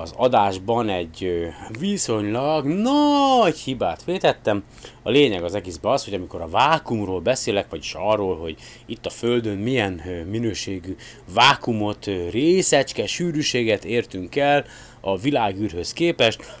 [0.00, 1.46] az adásban egy
[1.78, 4.64] viszonylag nagy hibát vétettem.
[5.02, 8.56] A lényeg az egészben az, hogy amikor a vákumról beszélek, vagyis arról, hogy
[8.86, 10.96] itt a Földön milyen minőségű
[11.34, 14.64] vákumot, részecske, sűrűséget értünk el
[15.00, 16.60] a világűrhöz képest,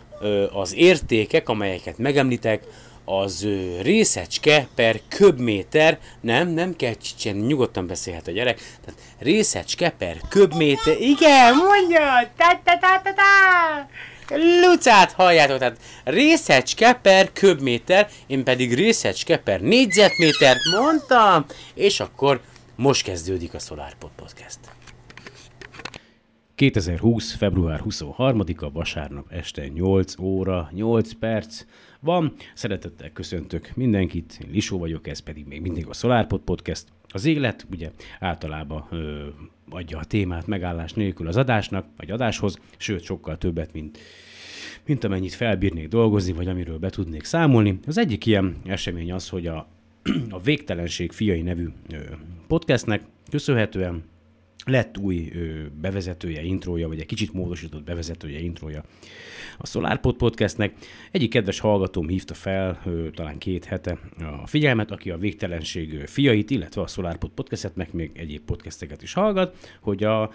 [0.52, 2.66] az értékek, amelyeket megemlítek,
[3.08, 3.46] az
[3.82, 11.00] részecske per köbméter, nem, nem kell csicsenni, nyugodtan beszélhet a gyerek, tehát részecske per köbméter,
[11.00, 13.86] igen, mondja, ta ta ta ta ta!
[14.36, 21.44] Lucát halljátok, tehát részecske per köbméter, én pedig részecske per négyzetmétert mondtam,
[21.74, 22.40] és akkor
[22.76, 24.58] most kezdődik a SolarPod Podcast.
[26.54, 27.34] 2020.
[27.34, 31.64] február 23-a vasárnap este 8 óra 8 perc
[32.00, 32.34] van.
[32.54, 36.84] Szeretettel köszöntök mindenkit, én Lisó vagyok, ez pedig még mindig a SolarPod Podcast.
[37.08, 39.26] Az élet ugye általában ö,
[39.70, 43.98] adja a témát megállás nélkül az adásnak, vagy adáshoz, sőt sokkal többet, mint
[44.86, 47.78] mint amennyit felbírnék dolgozni, vagy amiről be tudnék számolni.
[47.86, 49.66] Az egyik ilyen esemény az, hogy a,
[50.30, 51.68] a Végtelenség fiai nevű
[52.46, 54.04] podcastnek köszönhetően
[54.68, 58.84] lett új ö, bevezetője, intrója, vagy egy kicsit módosított bevezetője, intrója
[59.58, 60.74] a SolarPod podcastnek.
[61.10, 63.98] Egyik kedves hallgatóm hívta fel ö, talán két hete
[64.42, 69.12] a figyelmet, aki a végtelenség fiait, illetve a SolarPod podcastet, meg még egyéb podcasteket is
[69.12, 70.30] hallgat, hogy a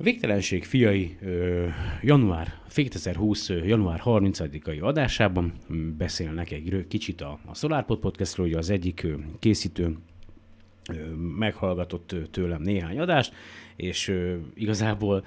[0.00, 1.66] a Végtelenség fiai ö,
[2.02, 3.48] január, 2020.
[3.48, 5.52] január 30-ai adásában
[5.98, 9.06] beszélnek egy kicsit a, a SolarPod podcastról, hogy az egyik
[9.38, 9.96] készítő
[11.38, 13.34] meghallgatott tőlem néhány adást,
[13.76, 14.14] és
[14.54, 15.24] igazából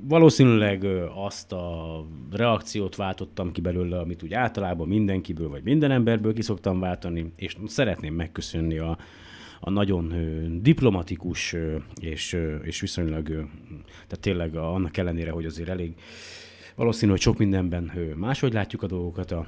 [0.00, 6.42] valószínűleg azt a reakciót váltottam ki belőle, amit úgy általában mindenkiből vagy minden emberből ki
[6.42, 8.98] szoktam váltani, és szeretném megköszönni a,
[9.60, 10.12] a nagyon
[10.62, 11.56] diplomatikus
[12.00, 13.26] és, és viszonylag,
[13.90, 15.94] tehát tényleg annak ellenére, hogy azért elég
[16.74, 19.46] valószínű, hogy sok mindenben máshogy látjuk a dolgokat a,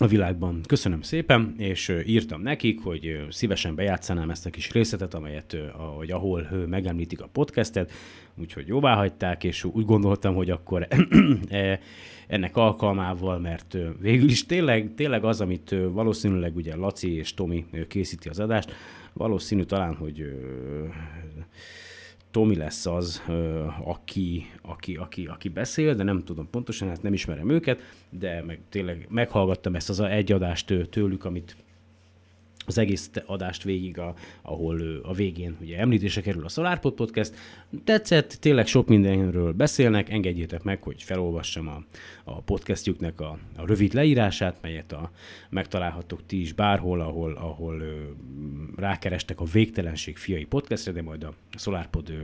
[0.00, 0.60] a világban.
[0.66, 6.48] Köszönöm szépen, és írtam nekik, hogy szívesen bejátszanám ezt a kis részletet, amelyet, ahogy ahol
[6.66, 7.92] megemlítik a podcastet,
[8.34, 10.88] úgyhogy jóvá hagyták, és úgy gondoltam, hogy akkor
[11.48, 11.80] e,
[12.26, 18.28] ennek alkalmával, mert végül is tényleg, tényleg az, amit valószínűleg ugye Laci és Tomi készíti
[18.28, 18.72] az adást,
[19.12, 20.24] valószínű talán, hogy
[22.30, 23.22] Tomi lesz az,
[23.84, 27.80] aki, aki, aki, aki beszél, de nem tudom pontosan, hát nem ismerem őket,
[28.10, 31.56] de meg, tényleg meghallgattam ezt az egy adást tőlük, amit
[32.68, 37.34] az egész adást végig, a, ahol a végén ugye említése kerül a SolarPod Podcast.
[37.84, 41.84] Tetszett, tényleg sok mindenről beszélnek, engedjétek meg, hogy felolvassam a,
[42.24, 45.10] a podcastjuknek a, a rövid leírását, melyet a,
[45.50, 48.02] megtalálhattok ti is bárhol, ahol, ahol ö,
[48.76, 52.22] rákerestek a Végtelenség fiai podcastre, de majd a SolarPod ö,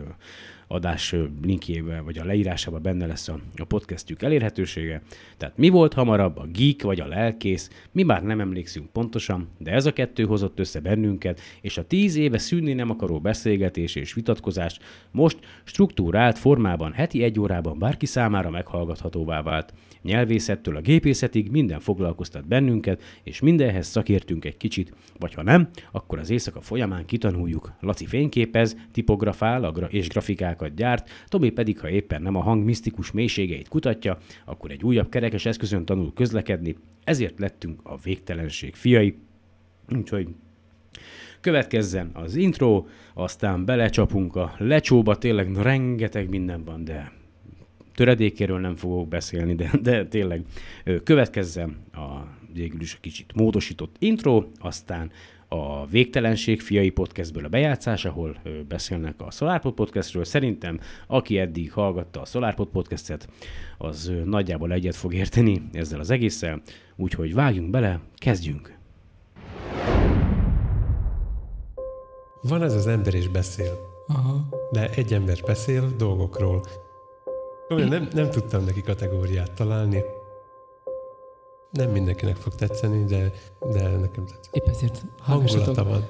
[0.66, 5.02] adás linkjében, vagy a leírásában benne lesz a, a podcastjük elérhetősége.
[5.36, 9.70] Tehát mi volt hamarabb, a geek vagy a lelkész, mi már nem emlékszünk pontosan, de
[9.70, 14.14] ez a kettő hozott össze bennünket, és a tíz éve szűnni nem akaró beszélgetés és
[14.14, 14.78] vitatkozás
[15.10, 19.72] most struktúrált formában heti egy órában bárki számára meghallgathatóvá vált.
[20.04, 26.18] Nyelvészettől a gépészetig minden foglalkoztat bennünket, és mindenhez szakértünk egy kicsit, vagy ha nem, akkor
[26.18, 27.72] az éjszaka folyamán kitanuljuk.
[27.80, 33.68] Laci fényképez, tipografál és grafikákat gyárt, Tomi pedig, ha éppen nem a hang misztikus mélységeit
[33.68, 39.16] kutatja, akkor egy újabb kerekes eszközön tanul közlekedni, ezért lettünk a végtelenség fiai.
[39.96, 40.28] Úgyhogy
[41.40, 42.84] következzen az intro,
[43.14, 47.12] aztán belecsapunk a lecsóba, tényleg rengeteg minden van, de
[47.94, 50.44] töredékéről nem fogok beszélni, de, de tényleg
[51.04, 55.10] következzen a végül is a kicsit módosított intro, aztán
[55.48, 58.36] a Végtelenség fiai podcastből a bejátszás, ahol
[58.68, 60.24] beszélnek a SolarPod podcastről.
[60.24, 63.28] Szerintem, aki eddig hallgatta a SolarPod podcastet,
[63.78, 66.62] az nagyjából egyet fog érteni ezzel az egésszel,
[66.96, 68.72] úgyhogy vágjunk bele, kezdjünk!
[72.42, 73.78] Van ez az ember is beszél.
[74.06, 74.48] Aha.
[74.72, 76.64] De egy ember beszél dolgokról,
[77.74, 80.02] nem, nem tudtam neki kategóriát találni.
[81.70, 83.32] Nem mindenkinek fog tetszeni, de,
[83.70, 84.54] de nekem tetszett.
[84.56, 86.06] Épp ezért hangulata van.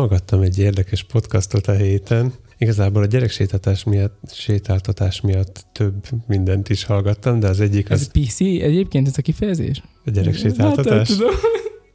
[0.00, 2.32] Hallgattam egy érdekes podcastot a héten.
[2.58, 8.10] Igazából a gyereksétáltatás miatt, sétáltatás miatt több mindent is hallgattam, de az egyik Ez az
[8.22, 9.82] PC egyébként ez a kifejezés?
[10.04, 11.08] a gyereksétáltatás.
[11.08, 11.34] Hát, tudom.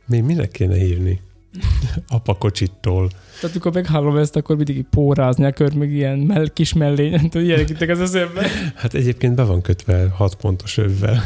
[0.06, 1.22] Mi minek kéne hívni?
[2.08, 3.08] Apakocsittól.
[3.10, 7.48] Tehát amikor meghallom ezt, akkor mindig pórázni akar, meg ilyen mell- kis mellény, nem tudom,
[7.48, 8.48] ilyenek az eszembe.
[8.76, 11.24] Hát egyébként be van kötve 6 pontos övvel.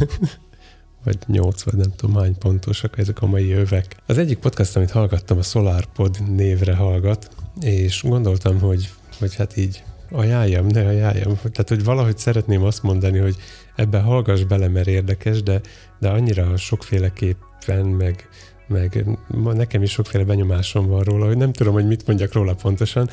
[1.04, 3.96] Vagy 8, vagy nem tudom hány pontosak ezek a mai övek.
[4.06, 7.30] Az egyik podcast, amit hallgattam, a SolarPod névre hallgat,
[7.62, 11.36] és gondoltam, hogy, hogy hát így ajánljam, ne ajánljam.
[11.36, 13.36] Tehát, hogy valahogy szeretném azt mondani, hogy
[13.76, 15.62] ebbe hallgass bele, mert érdekes, de,
[16.00, 18.30] de annyira sokféleképpen, meg,
[18.68, 19.06] meg
[19.54, 23.10] nekem is sokféle benyomásom van róla, hogy nem tudom, hogy mit mondjak róla pontosan.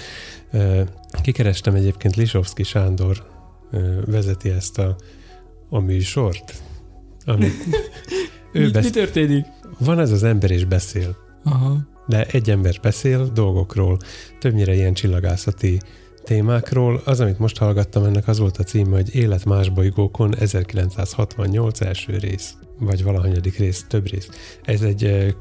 [1.23, 3.27] Kikerestem egyébként Lisovszki Sándor
[4.07, 4.97] vezeti ezt a,
[5.69, 6.63] a műsort,
[7.27, 7.65] amit
[8.53, 8.91] ő Mi, mi besz...
[8.91, 9.45] történik?
[9.79, 11.79] Van ez az ember és beszél, Aha.
[12.07, 13.99] de egy ember beszél dolgokról,
[14.39, 15.81] többnyire ilyen csillagászati
[16.25, 17.01] témákról.
[17.05, 22.19] Az, amit most hallgattam, ennek az volt a címe, hogy Élet más bolygókon 1968 első
[22.19, 24.29] rész, vagy valahanyadik rész, több rész.
[24.63, 25.35] Ez egy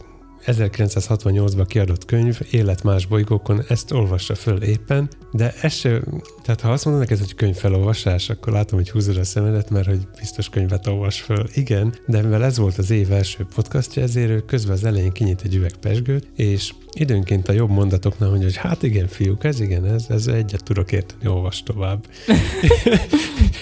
[0.45, 6.01] 1968-ban kiadott könyv, Élet más bolygókon, ezt olvassa föl éppen, de ez se,
[6.43, 10.07] tehát ha azt mondanak, ez egy könyvfelolvasás, akkor látom, hogy húzod a szemedet, mert hogy
[10.19, 11.47] biztos könyvet olvas föl.
[11.53, 15.41] Igen, de mivel ez volt az év első podcastja, ezért ő közben az elején kinyit
[15.41, 19.85] egy üveg pesgőt, és időnként a jobb mondatoknál mondja, hogy hát igen, fiúk, ez igen,
[19.85, 22.05] ez, ez egyet tudok érteni, olvas tovább.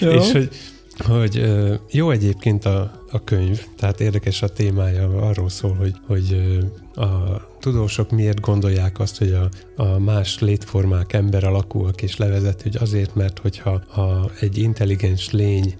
[0.00, 0.50] És hogy,
[0.98, 1.52] hogy
[1.90, 6.58] jó egyébként a, a könyv, tehát érdekes a témája, arról szól, hogy, hogy
[6.94, 9.48] a tudósok miért gondolják azt, hogy a,
[9.82, 15.74] a más létformák ember alakúak és levezet, hogy azért, mert hogyha ha egy intelligens lény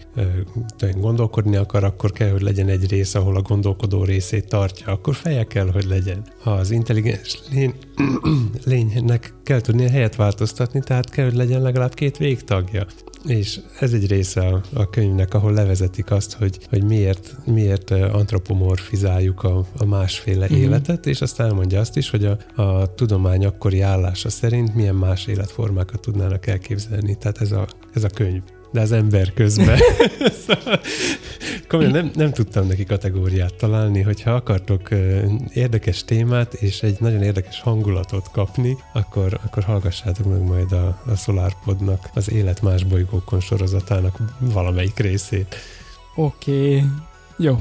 [0.96, 5.44] gondolkodni akar, akkor kell, hogy legyen egy rész, ahol a gondolkodó részét tartja, akkor feje
[5.44, 6.26] kell, hogy legyen.
[6.38, 7.74] Ha az intelligens lény,
[8.64, 12.86] lénynek kell tudnia helyet változtatni, tehát kell, hogy legyen legalább két végtagja.
[13.26, 19.42] És ez egy része a, a könyvnek, ahol levezetik azt, hogy, hogy miért, miért antropomorfizáljuk
[19.42, 20.54] a, a másféle Mhm.
[20.54, 20.62] mm.
[20.62, 25.26] életet, és aztán elmondja azt is, hogy a, a tudomány akkori állása szerint milyen más
[25.26, 27.18] életformákat tudnának elképzelni.
[27.18, 28.42] Tehát ez a, ez a könyv.
[28.72, 29.78] De az ember közben.
[30.46, 30.80] Szóval
[31.68, 34.88] Komolyan nem, nem tudtam neki kategóriát találni, hogyha akartok
[35.52, 41.14] érdekes témát és egy nagyon érdekes hangulatot kapni, akkor, akkor hallgassátok meg majd a, a
[41.16, 45.56] SolarPodnak az Élet más bolygókon sorozatának valamelyik részét.
[46.14, 46.76] Oké.
[46.76, 46.88] Okay.
[47.36, 47.58] Jó.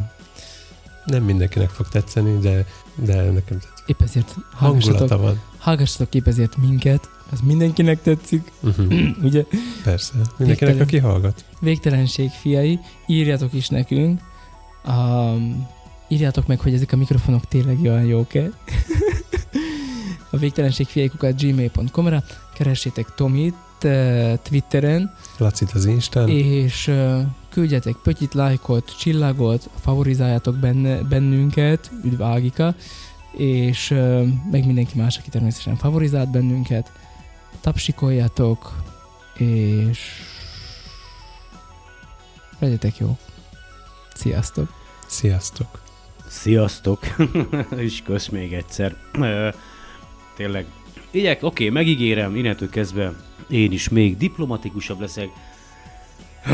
[1.06, 2.66] Nem mindenkinek fog tetszeni, de,
[2.96, 3.73] de nekem tetszik.
[3.86, 5.42] Épp ezért hallgassatok, van.
[5.58, 7.10] hallgassatok épp ezért minket.
[7.32, 8.94] Ez mindenkinek tetszik, Uh-huh.
[9.28, 9.46] ugye?
[9.84, 10.14] Persze.
[10.38, 11.46] Mindenkinek, aki hallgat.
[11.60, 14.22] Végtelenség fiai, írjatok is nekünk.
[14.88, 15.68] Um,
[16.08, 18.50] írjátok meg, hogy ezek a mikrofonok tényleg olyan jók-e.
[20.32, 22.24] a végtelenség fiaikukat gmail.com-ra,
[22.54, 26.30] keressétek Tomit eh, Twitteren, Lacit az Instán.
[26.30, 32.76] és uh, küldjetek pötyit, lájkot, csillagot, favorizáljátok benne, bennünket, üdv Ágika,
[33.38, 36.92] és uh, meg mindenki más, aki természetesen favorizált bennünket.
[37.62, 38.84] Tapsikoljatok,
[39.38, 40.00] és
[42.60, 43.18] legyetek jó.
[44.14, 44.74] Sziasztok!
[45.08, 45.82] Sziasztok.
[46.28, 47.00] Sziasztok!
[47.76, 48.96] És kösz még egyszer.
[50.36, 50.66] Tényleg.
[51.12, 53.14] Igyek, oké, megígérem, innentől kezdve
[53.50, 55.30] én is még diplomatikusabb leszek.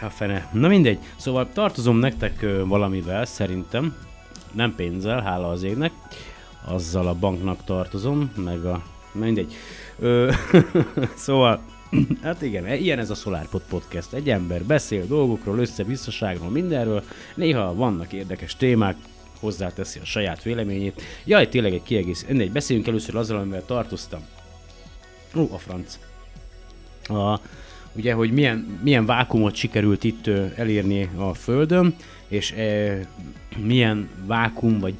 [0.00, 0.50] A fene.
[0.52, 0.98] Na mindegy.
[1.16, 4.05] Szóval tartozom nektek valamivel, szerintem.
[4.56, 5.92] Nem pénzzel, hála az égnek.
[6.64, 8.82] Azzal a banknak tartozom, meg a...
[9.12, 9.54] Mindegy.
[9.98, 10.32] Ö,
[11.16, 11.60] szóval,
[12.22, 14.12] hát igen, ilyen ez a SolarPod Podcast.
[14.12, 17.02] Egy ember beszél dolgokról, össze-visszaságról, mindenről.
[17.34, 18.96] Néha vannak érdekes témák,
[19.40, 21.02] hozzáteszi a saját véleményét.
[21.24, 22.24] Jaj, tényleg egy kiegész.
[22.28, 24.26] Ennél beszéljünk először azzal, amivel tartoztam.
[25.36, 25.98] Ó, a franc.
[27.02, 27.40] a,
[27.96, 30.26] ugye, hogy milyen, milyen vákumot sikerült itt
[30.56, 31.94] elérni a Földön,
[32.28, 32.98] és e,
[33.56, 34.94] milyen vákum vagy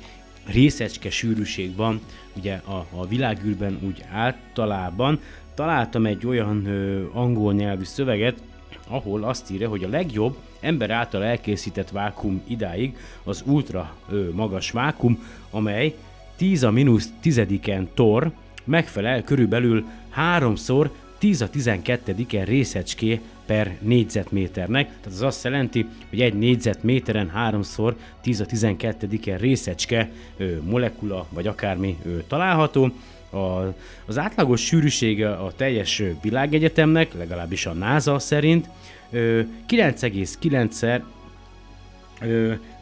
[0.47, 2.01] részecske sűrűség van
[2.37, 5.21] ugye a, a világűrben úgy általában.
[5.55, 8.43] Találtam egy olyan ö, angol nyelvű szöveget,
[8.89, 14.71] ahol azt írja, hogy a legjobb ember által elkészített vákum idáig az ultra ö, magas
[14.71, 15.95] vákum, amely
[16.37, 18.31] 10 a mínusz tizediken tor
[18.65, 26.35] megfelel körülbelül háromszor 10 a 12-en részecské per négyzetméternek, tehát az azt jelenti, hogy egy
[26.35, 32.91] négyzetméteren háromszor 10 a 12-en részecske ö, molekula vagy akármi ö, található.
[33.31, 33.75] A,
[34.07, 38.69] az átlagos sűrűsége a teljes világegyetemnek, legalábbis a NASA szerint,
[39.13, 41.03] 9,9-szer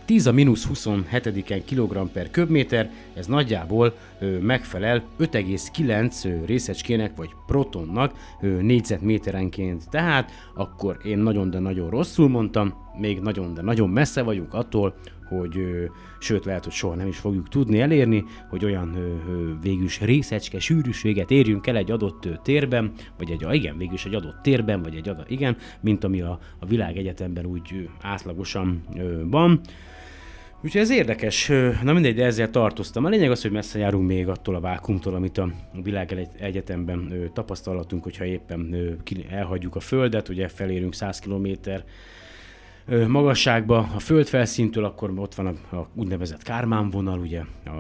[0.05, 8.13] 10 a mínusz 27-en kg per köbméter, ez nagyjából ö, megfelel 5,9 részecskének vagy protonnak
[8.41, 9.91] ö, négyzetméterenként.
[9.91, 14.95] Tehát akkor én nagyon, de nagyon rosszul mondtam, még nagyon, de nagyon messze vagyunk attól,
[15.29, 15.85] hogy ö,
[16.19, 20.59] sőt lehet, hogy soha nem is fogjuk tudni elérni, hogy olyan ö, ö, végülis részecske
[20.59, 24.95] sűrűséget érjünk el egy adott ö, térben, vagy egy, igen, végülis egy adott térben, vagy
[24.95, 29.61] egy adott, igen, mint ami a, a világegyetemben úgy ö, átlagosan ö, van.
[30.65, 31.51] Úgyhogy ez érdekes,
[31.83, 33.05] na mindegy, de ezzel tartoztam.
[33.05, 35.49] A lényeg az, hogy messze járunk még attól a vákumtól, amit a
[35.83, 38.77] világ egyetemben tapasztalhatunk, hogyha éppen
[39.31, 41.49] elhagyjuk a Földet, ugye felérünk 100 km
[43.07, 47.71] magasságba a földfelszíntől, akkor ott van a, a úgynevezett Kármán vonal, ugye a,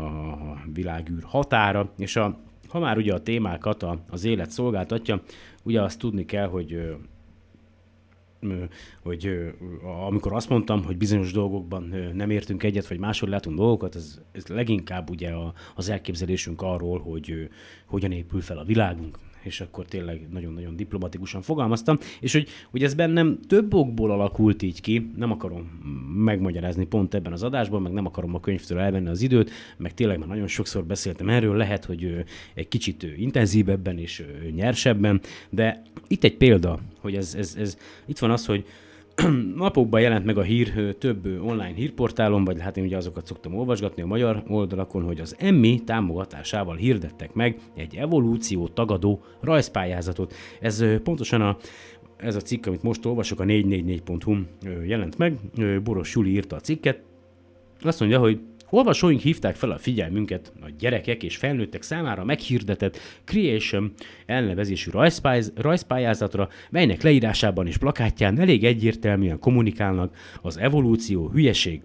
[0.73, 2.39] világűr határa, és a,
[2.69, 5.23] ha már ugye a témákat a, az élet szolgáltatja,
[5.63, 6.97] ugye azt tudni kell, hogy
[9.03, 9.53] hogy
[10.07, 14.47] amikor azt mondtam, hogy bizonyos dolgokban nem értünk egyet, vagy máshol látunk dolgokat, ez, ez
[14.47, 15.33] leginkább ugye
[15.75, 17.49] az elképzelésünk arról, hogy
[17.87, 22.95] hogyan épül fel a világunk, és akkor tényleg nagyon-nagyon diplomatikusan fogalmaztam, és hogy, hogy ez
[22.95, 25.63] bennem több okból alakult így ki, nem akarom
[26.15, 30.19] megmagyarázni pont ebben az adásban, meg nem akarom a könyvtől elvenni az időt, meg tényleg
[30.19, 32.25] már nagyon sokszor beszéltem erről, lehet, hogy
[32.55, 34.25] egy kicsit intenzívebben és
[34.55, 35.21] nyersebben,
[35.51, 38.65] de itt egy példa, hogy ez, ez, ez itt van az, hogy
[39.57, 44.03] napokban jelent meg a hír több online hírportálon, vagy hát én ugye azokat szoktam olvasgatni
[44.03, 50.35] a magyar oldalakon, hogy az Emmy támogatásával hirdettek meg egy evolúció tagadó rajzpályázatot.
[50.61, 51.57] Ez pontosan a
[52.17, 54.37] ez a cikk, amit most olvasok, a 444.hu
[54.87, 55.39] jelent meg.
[55.83, 57.03] Boros Juli írta a cikket.
[57.83, 58.41] Azt mondja, hogy
[58.71, 63.93] Olvasóink hívták fel a figyelmünket a gyerekek és felnőttek számára meghirdetett Creation
[64.27, 64.91] elnevezésű
[65.55, 71.83] rajzpályázatra, melynek leírásában és plakátján elég egyértelműen kommunikálnak az evolúció, hülyeség,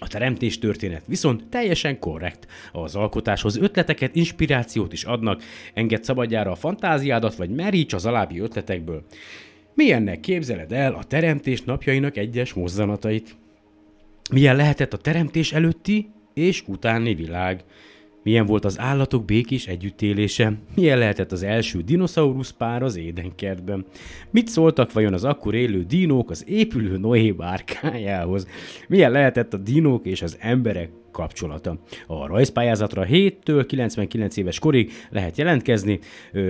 [0.00, 2.46] a teremtés történet viszont teljesen korrekt.
[2.72, 5.42] Az alkotáshoz ötleteket, inspirációt is adnak,
[5.74, 9.04] enged szabadjára a fantáziádat, vagy meríts az alábbi ötletekből.
[9.74, 13.36] Milyennek képzeled el a teremtés napjainak egyes mozzanatait?
[14.32, 17.64] Milyen lehetett a teremtés előtti és utáni világ?
[18.22, 20.52] Milyen volt az állatok békés együttélése?
[20.74, 23.84] Milyen lehetett az első dinoszaurusz pár az édenkertben?
[24.30, 28.46] Mit szóltak vajon az akkor élő dinók az épülő Noé bárkájához?
[28.88, 31.78] Milyen lehetett a dinók és az emberek kapcsolata.
[32.06, 35.98] A rajzpályázatra 7-től 99 éves korig lehet jelentkezni,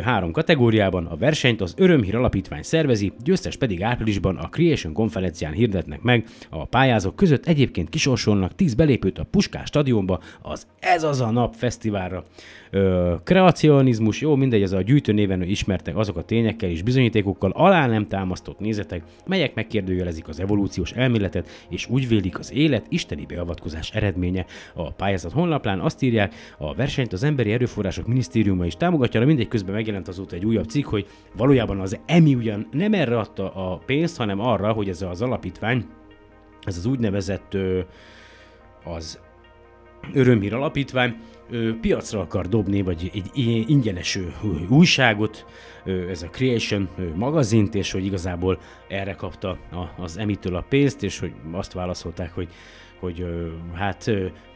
[0.02, 6.02] három kategóriában a versenyt az Örömhír Alapítvány szervezi, győztes pedig áprilisban a Creation konferencián hirdetnek
[6.02, 6.26] meg.
[6.50, 11.54] A pályázók között egyébként kisorsolnak 10 belépőt a Puskás stadionba az Ez az a nap
[11.54, 12.24] fesztiválra.
[13.24, 18.06] Kreacionizmus, jó, mindegy, ez a gyűjtő néven ismertek azok a tényekkel és bizonyítékokkal alá nem
[18.06, 24.44] támasztott nézetek, melyek megkérdőjelezik az evolúciós elméletet, és úgy vélik az élet isteni beavatkozás eredménye.
[24.74, 29.48] A pályázat honlapján azt írják, a versenyt az Emberi Erőforrások Minisztériuma is támogatja, de mindegy
[29.48, 31.06] közben megjelent azóta egy újabb cikk, hogy
[31.36, 35.84] valójában az EMI ugyan nem erre adta a pénzt, hanem arra, hogy ez az alapítvány,
[36.62, 37.56] ez az úgynevezett
[38.84, 39.18] az
[40.12, 41.16] Örömhír Alapítvány
[41.80, 43.30] piacra akar dobni, vagy egy
[43.68, 44.18] ingyenes
[44.68, 45.46] újságot,
[46.10, 49.58] ez a Creation magazint, és hogy igazából erre kapta
[49.96, 52.48] az Emitől a pénzt, és hogy azt válaszolták, hogy
[53.00, 53.26] hogy
[53.74, 54.10] hát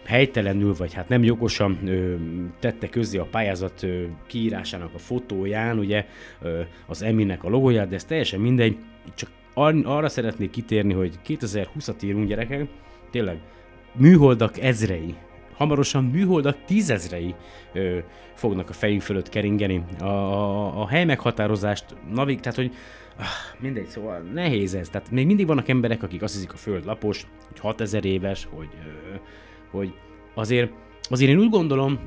[0.05, 1.79] helytelenül, vagy hát nem jogosan
[2.61, 3.87] tette közzé a pályázat
[4.27, 6.07] kiírásának a fotóján, ugye
[6.87, 8.77] az Eminek a logóját, de ez teljesen mindegy,
[9.15, 9.31] csak
[9.85, 12.69] arra szeretnék kitérni, hogy 2020-at írunk gyerekek,
[13.11, 13.39] tényleg
[13.93, 15.15] műholdak ezrei
[15.61, 17.35] hamarosan műholdak tízezrei
[17.73, 17.99] ö,
[18.35, 19.85] fognak a fejünk fölött keringeni.
[19.99, 22.73] A, a, a hely meghatározást, navig, tehát hogy
[23.19, 23.27] ah,
[23.59, 24.89] mindegy, szóval nehéz ez.
[24.89, 28.69] Tehát még mindig vannak emberek, akik azt hiszik a föld lapos, hogy 6000 éves, hogy,
[28.85, 29.15] ö,
[29.71, 29.95] hogy
[30.35, 31.99] azért, azért én úgy gondolom,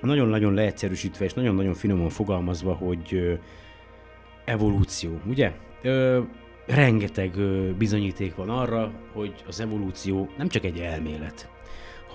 [0.00, 3.34] nagyon-nagyon leegyszerűsítve és nagyon-nagyon finoman fogalmazva, hogy ö,
[4.44, 5.52] evolúció, ugye?
[5.82, 6.20] Ö,
[6.66, 11.48] rengeteg ö, bizonyíték van arra, hogy az evolúció nem csak egy elmélet,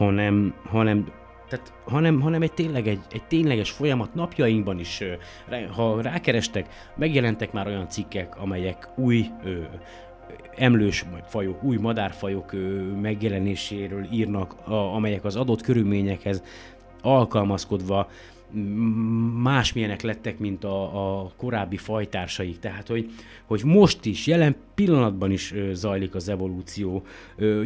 [0.03, 1.11] hanem, hanem
[1.47, 5.03] tehát, hanem, hanem egy, tényleg egy, egy tényleges folyamat napjainkban is,
[5.75, 9.61] ha rákerestek, megjelentek már olyan cikkek, amelyek új ö,
[10.55, 16.43] emlős fajok, új madárfajok ö, megjelenéséről írnak, a, amelyek az adott körülményekhez
[17.01, 18.07] alkalmazkodva
[19.41, 22.59] másmilyenek lettek, mint a, a korábbi fajtársaik.
[22.59, 23.09] Tehát, hogy,
[23.45, 27.05] hogy most is, jelen pillanatban is zajlik az evolúció.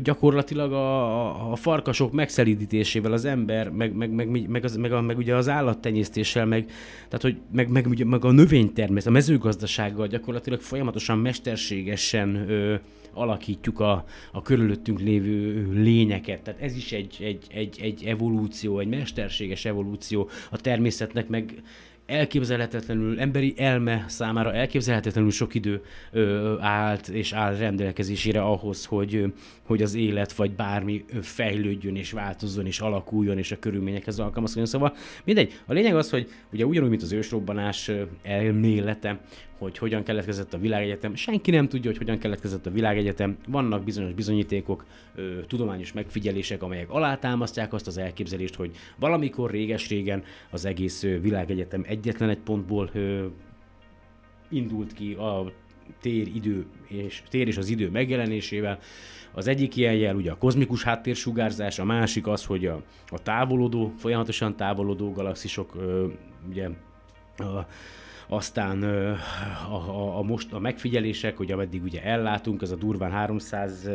[0.03, 5.17] Gyakorlatilag a, a farkasok megszelidítésével az ember, meg, meg, meg, meg, az, meg, a, meg
[5.17, 6.65] ugye az állattenyésztéssel, meg,
[6.95, 12.75] tehát, hogy meg, meg, meg, meg a növénytermészet, a mezőgazdasággal gyakorlatilag folyamatosan mesterségesen ö,
[13.17, 16.41] alakítjuk a, a körülöttünk lévő lényeket.
[16.41, 21.61] Tehát ez is egy, egy, egy, egy evolúció, egy mesterséges evolúció a természetnek, meg
[22.07, 25.81] elképzelhetetlenül, emberi elme számára elképzelhetetlenül sok idő
[26.11, 29.33] ö, állt és áll rendelkezésére ahhoz, hogy,
[29.63, 34.67] hogy az élet vagy bármi fejlődjön és változzon és alakuljon és a körülményekhez alkalmazkodjon.
[34.67, 35.59] Szóval mindegy.
[35.65, 37.91] A lényeg az, hogy ugye ugyanúgy, mint az ősrobbanás
[38.23, 39.19] elmélete,
[39.57, 41.15] hogy hogyan keletkezett a világegyetem.
[41.15, 43.37] Senki nem tudja, hogy hogyan keletkezett a világegyetem.
[43.47, 44.85] Vannak bizonyos bizonyítékok,
[45.15, 51.83] ö, tudományos megfigyelések, amelyek alátámasztják azt az elképzelést, hogy valamikor réges-régen az egész ö, világegyetem
[51.87, 53.25] egyetlen egy pontból ö,
[54.49, 55.51] indult ki a
[56.01, 58.79] tér, idő és, tér és az idő megjelenésével.
[59.31, 63.93] Az egyik ilyen jel ugye a kozmikus háttérsugárzás, a másik az, hogy a, a távolodó,
[63.97, 66.07] folyamatosan távolodó galaxisok ö,
[66.49, 66.69] ugye
[67.37, 67.65] a,
[68.27, 69.11] aztán a,
[69.75, 73.89] a, a, most a megfigyelések, hogy ameddig ugye ellátunk, az a durván 300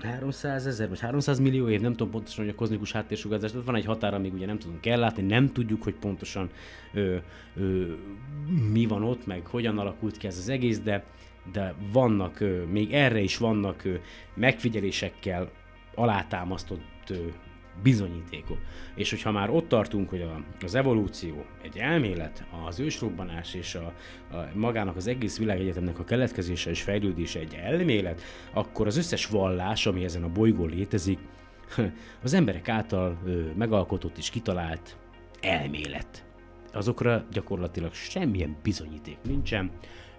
[0.00, 3.76] 300 ezer, vagy 300 millió év, nem tudom pontosan, hogy a kozmikus háttérsugárzás, tehát van
[3.76, 6.50] egy határ, amíg ugye nem tudunk ellátni, nem tudjuk, hogy pontosan
[6.92, 7.16] ö,
[7.56, 7.92] ö,
[8.72, 11.04] mi van ott, meg hogyan alakult ki ez az egész, de,
[11.52, 13.94] de vannak, ö, még erre is vannak ö,
[14.34, 15.50] megfigyelésekkel
[15.94, 17.14] alátámasztott ö,
[17.82, 18.58] bizonyítékok.
[18.94, 23.92] És hogyha már ott tartunk, hogy a, az evolúció egy elmélet, az ősrobbanás és a,
[24.36, 29.86] a magának az egész világegyetemnek a keletkezése és fejlődése egy elmélet, akkor az összes vallás,
[29.86, 31.18] ami ezen a bolygón létezik,
[32.22, 33.18] az emberek által
[33.56, 34.96] megalkotott és kitalált
[35.40, 36.24] elmélet.
[36.72, 39.70] Azokra gyakorlatilag semmilyen bizonyíték nincsen,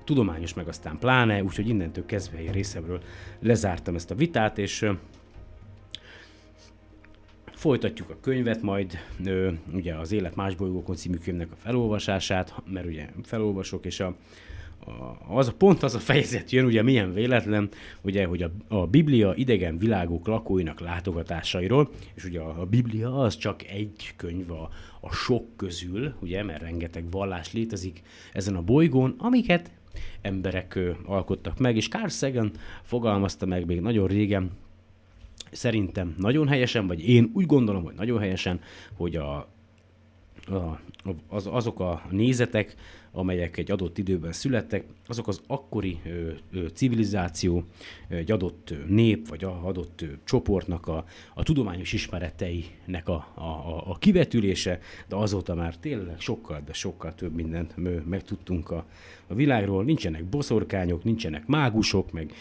[0.04, 3.02] tudományos meg aztán pláne, úgyhogy innentől kezdve a részemről
[3.40, 4.86] lezártam ezt a vitát, és
[7.64, 12.86] Folytatjuk a könyvet, majd ö, ugye az Élet más bolygókon című könyvnek a felolvasását, mert
[12.86, 14.16] ugye felolvasok, és a,
[14.86, 17.70] a, az a pont az a fejezet jön, ugye milyen véletlen,
[18.02, 23.38] ugye, hogy a, a Biblia idegen világok lakóinak látogatásairól, és ugye a, a Biblia az
[23.38, 24.70] csak egy könyv a,
[25.02, 28.02] a sok közül, ugye, mert rengeteg vallás létezik
[28.34, 29.72] ezen a bolygón, amiket
[30.22, 34.52] emberek ö, alkottak meg, és Carl Sagan fogalmazta meg még nagyon régen,
[35.54, 38.60] szerintem nagyon helyesen, vagy én úgy gondolom, hogy nagyon helyesen,
[38.94, 39.36] hogy a,
[40.48, 40.80] a,
[41.28, 42.76] az, azok a nézetek,
[43.12, 47.64] amelyek egy adott időben születtek, azok az akkori ö, ö, civilizáció,
[48.08, 53.98] egy adott nép, vagy a adott ö, csoportnak a, a tudományos ismereteinek a, a, a
[54.00, 58.86] kivetülése, de azóta már tényleg sokkal, de sokkal több mindent megtudtunk a,
[59.28, 59.84] a világról.
[59.84, 62.34] Nincsenek boszorkányok, nincsenek mágusok, meg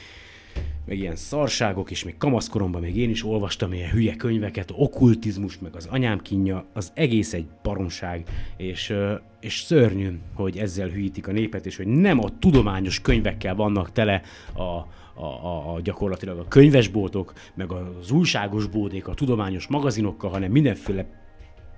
[0.87, 5.77] meg ilyen szarságok, és még kamaszkoromban még én is olvastam ilyen hülye könyveket, okkultizmust, meg
[5.77, 8.95] az anyám kínja, az egész egy baromság, és,
[9.41, 14.23] és szörnyű, hogy ezzel hülyítik a népet, és hogy nem a tudományos könyvekkel vannak tele
[14.53, 14.87] a, a,
[15.25, 21.07] a, a gyakorlatilag a könyvesboltok, meg az újságos bódék, a tudományos magazinokkal, hanem mindenféle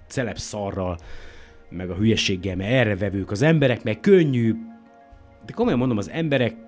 [0.06, 0.98] celeb szarral,
[1.70, 4.54] meg a hülyeséggel, mert erre vevők az emberek, meg könnyű,
[5.46, 6.63] de komolyan mondom, az emberek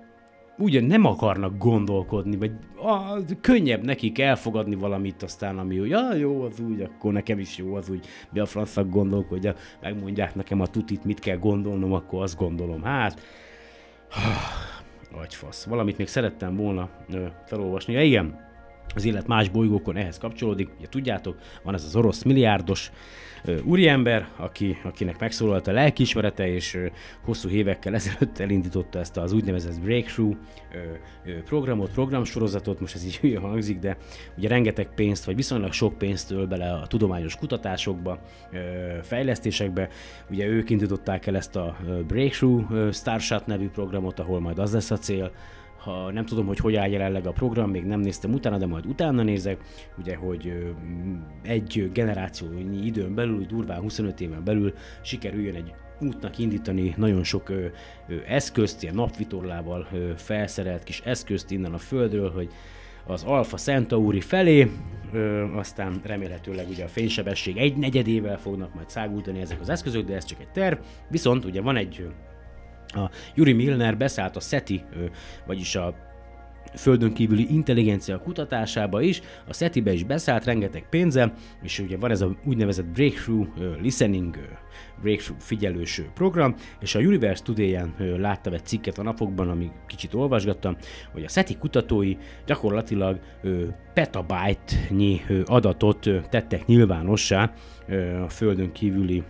[0.57, 6.41] ugye nem akarnak gondolkodni, vagy ah, könnyebb nekik elfogadni valamit aztán, ami úgy, ah, jó,
[6.43, 10.67] az úgy, akkor nekem is jó, az úgy, mi a francnak gondolkodja, megmondják nekem a
[10.67, 12.83] tutit, mit kell gondolnom, akkor azt gondolom.
[12.83, 13.21] Hát,
[15.21, 15.65] agyfasz.
[15.65, 16.89] Valamit még szerettem volna
[17.45, 17.93] felolvasni.
[17.93, 18.45] Ja, igen,
[18.95, 20.69] az élet más bolygókon ehhez kapcsolódik.
[20.77, 22.91] Ugye tudjátok, van ez az orosz milliárdos
[23.63, 26.79] úriember, aki, akinek megszólalt a lelkiismerete, és
[27.21, 30.37] hosszú évekkel ezelőtt elindította ezt az úgynevezett Breakthrough
[31.45, 33.97] programot, programsorozatot, most ez így hülye hangzik, de
[34.37, 38.19] ugye rengeteg pénzt, vagy viszonylag sok pénzt öl bele a tudományos kutatásokba,
[39.01, 39.89] fejlesztésekbe.
[40.29, 44.97] Ugye ők indították el ezt a Breakthrough Starshot nevű programot, ahol majd az lesz a
[44.97, 45.31] cél,
[45.87, 48.85] ha nem tudom, hogy hogy áll jelenleg a program, még nem néztem utána, de majd
[48.85, 49.61] utána nézek,
[49.97, 50.73] ugye, hogy
[51.43, 57.65] egy generációnyi időn belül, durván 25 éven belül sikerüljön egy útnak indítani nagyon sok ö,
[58.07, 62.49] ö, eszközt, ilyen napvitorlával ö, felszerelt kis eszközt innen a Földről, hogy
[63.05, 64.71] az Alpha Centauri felé,
[65.13, 70.15] ö, aztán remélhetőleg ugye a fénysebesség egy negyedével fognak majd szágultani ezek az eszközök, de
[70.15, 70.77] ez csak egy terv.
[71.09, 72.07] Viszont ugye van egy
[72.87, 74.83] a Yuri Milner beszállt a SETI,
[75.45, 76.05] vagyis a
[76.73, 82.21] földön kívüli intelligencia kutatásába is, a SETI-be is beszállt rengeteg pénze, és ugye van ez
[82.21, 83.47] a úgynevezett Breakthrough
[83.81, 84.35] Listening
[85.01, 90.77] Breakthrough figyelős program, és a Universe Today-en láttam egy cikket a napokban, ami kicsit olvasgattam,
[91.11, 93.19] hogy a SETI kutatói gyakorlatilag
[93.93, 97.53] petabyte-nyi adatot tettek nyilvánossá
[98.23, 99.23] a földön kívüli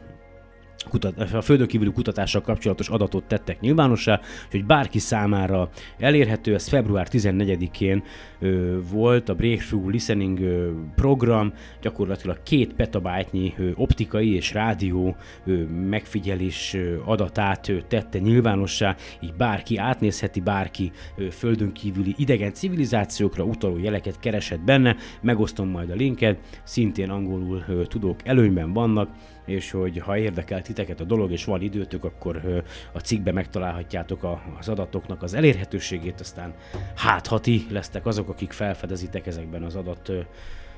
[0.87, 4.19] kutat, a földön kívüli kutatással kapcsolatos adatot tettek nyilvánossá,
[4.51, 5.69] hogy bárki számára
[5.99, 8.03] elérhető, ez február 14-én
[8.39, 16.73] ö, volt a Breakthrough Listening ö, program, gyakorlatilag két petabájtnyi optikai és rádió ö, megfigyelés
[16.73, 23.77] ö, adatát ö, tette nyilvánossá, így bárki átnézheti, bárki ö, földön kívüli idegen civilizációkra utaló
[23.77, 29.09] jeleket keresett benne, megosztom majd a linket, szintén angolul ö, tudók előnyben vannak,
[29.47, 34.69] és hogy ha érdekel titeket a dolog, és van időtök, akkor a cikkbe megtalálhatjátok az
[34.69, 36.53] adatoknak az elérhetőségét, aztán
[36.95, 40.11] hát ha ti lesztek azok, akik felfedezitek ezekben az adat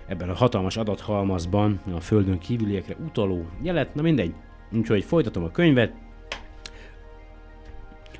[0.07, 4.33] ebben a hatalmas adathalmazban a földön kívüliekre utaló jelet, na mindegy.
[4.71, 5.93] Úgyhogy folytatom a könyvet.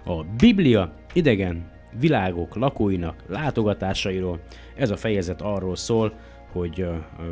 [0.05, 4.39] A Biblia idegen világok lakóinak látogatásairól.
[4.75, 6.13] Ez a fejezet arról szól,
[6.51, 6.85] hogy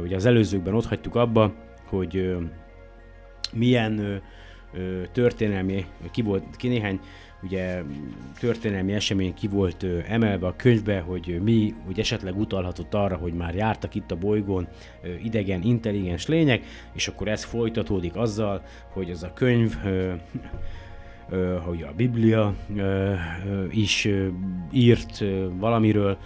[0.03, 1.53] ugye az előzőkben ott hagytuk abba,
[1.85, 2.37] hogy
[3.53, 4.15] milyen ö,
[4.73, 6.99] ö, történelmi, ki volt, ki néhány
[7.43, 7.81] ugye
[8.39, 13.33] történelmi esemény ki volt ö, emelve a könyvbe, hogy mi hogy esetleg utalhatott arra, hogy
[13.33, 14.67] már jártak itt a bolygón
[15.03, 20.13] ö, idegen, intelligens lények, és akkor ez folytatódik azzal, hogy az a könyv ö,
[21.65, 22.55] hogy a Biblia
[23.71, 24.07] is
[24.71, 26.17] írt valamiről,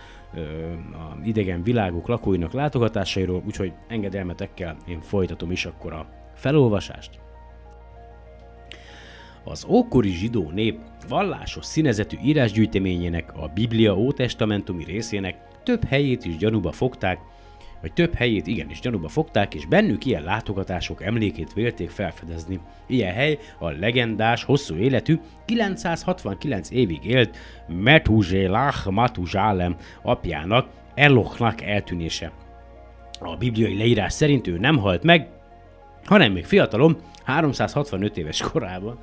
[0.93, 7.19] a idegen világok lakóinak látogatásairól, úgyhogy engedelmetekkel én folytatom is akkor a felolvasást.
[9.43, 16.71] Az ókori zsidó nép vallásos színezetű írásgyűjteményének, a Biblia ótestamentumi részének több helyét is gyanúba
[16.71, 17.19] fogták,
[17.81, 22.59] vagy több helyét igenis gyanúba fogták, és bennük ilyen látogatások emlékét vélték felfedezni.
[22.87, 32.31] Ilyen hely a legendás, hosszú életű, 969 évig élt Methuselah Matuzsálem apjának, Elochnak eltűnése.
[33.19, 35.27] A bibliai leírás szerint ő nem halt meg,
[36.05, 38.97] hanem még fiatalom, 365 éves korában,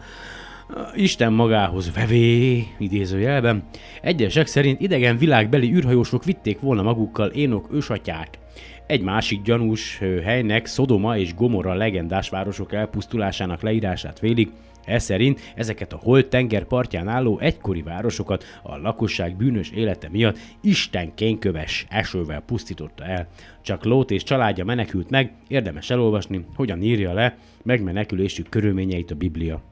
[0.94, 3.62] Isten magához vevé, idézőjelben,
[4.02, 8.38] egyesek szerint idegen világbeli űrhajósok vitték volna magukkal énok ősatyák.
[8.86, 14.50] Egy másik gyanús helynek Szodoma és Gomorra legendás városok elpusztulásának leírását vélik,
[14.88, 15.10] ez
[15.54, 21.86] ezeket a holt tenger partján álló egykori városokat a lakosság bűnös élete miatt Isten kényköves
[21.88, 23.28] esővel pusztította el.
[23.62, 29.62] Csak Lót és családja menekült meg, érdemes elolvasni, hogyan írja le megmenekülésük körülményeit a Biblia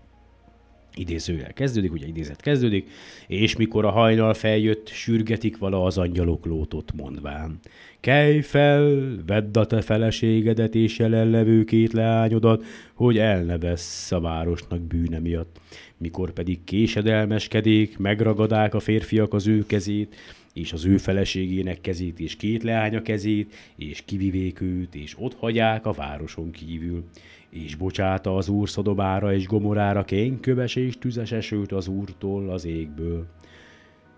[0.97, 2.89] idézőjel kezdődik, ugye idézet kezdődik,
[3.27, 7.59] és mikor a hajnal feljött, sürgetik vala az angyalok lótot mondván.
[8.01, 15.19] Kelj fel, vedd a te feleségedet és jelenlevő két leányodat, hogy elnevesz a városnak bűne
[15.19, 15.61] miatt.
[15.97, 20.17] Mikor pedig késedelmeskedik, megragadák a férfiak az ő kezét,
[20.53, 25.87] és az ő feleségének kezét, és két leánya kezét, és kivivék őt, és ott hagyják
[25.87, 27.05] a városon kívül
[27.51, 33.27] és bocsáta az úr Szodomára és Gomorára kényköves és tüzes esőt az úrtól az égből.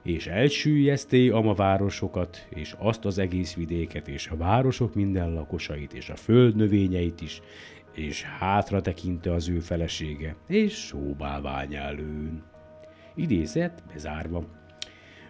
[0.02, 6.08] És elsüllyezté a városokat, és azt az egész vidéket, és a városok minden lakosait, és
[6.08, 7.40] a föld növényeit is,
[7.94, 12.42] és hátra tekinte az ő felesége, és sóbálványelőn.
[13.14, 14.57] Idézet bezárva.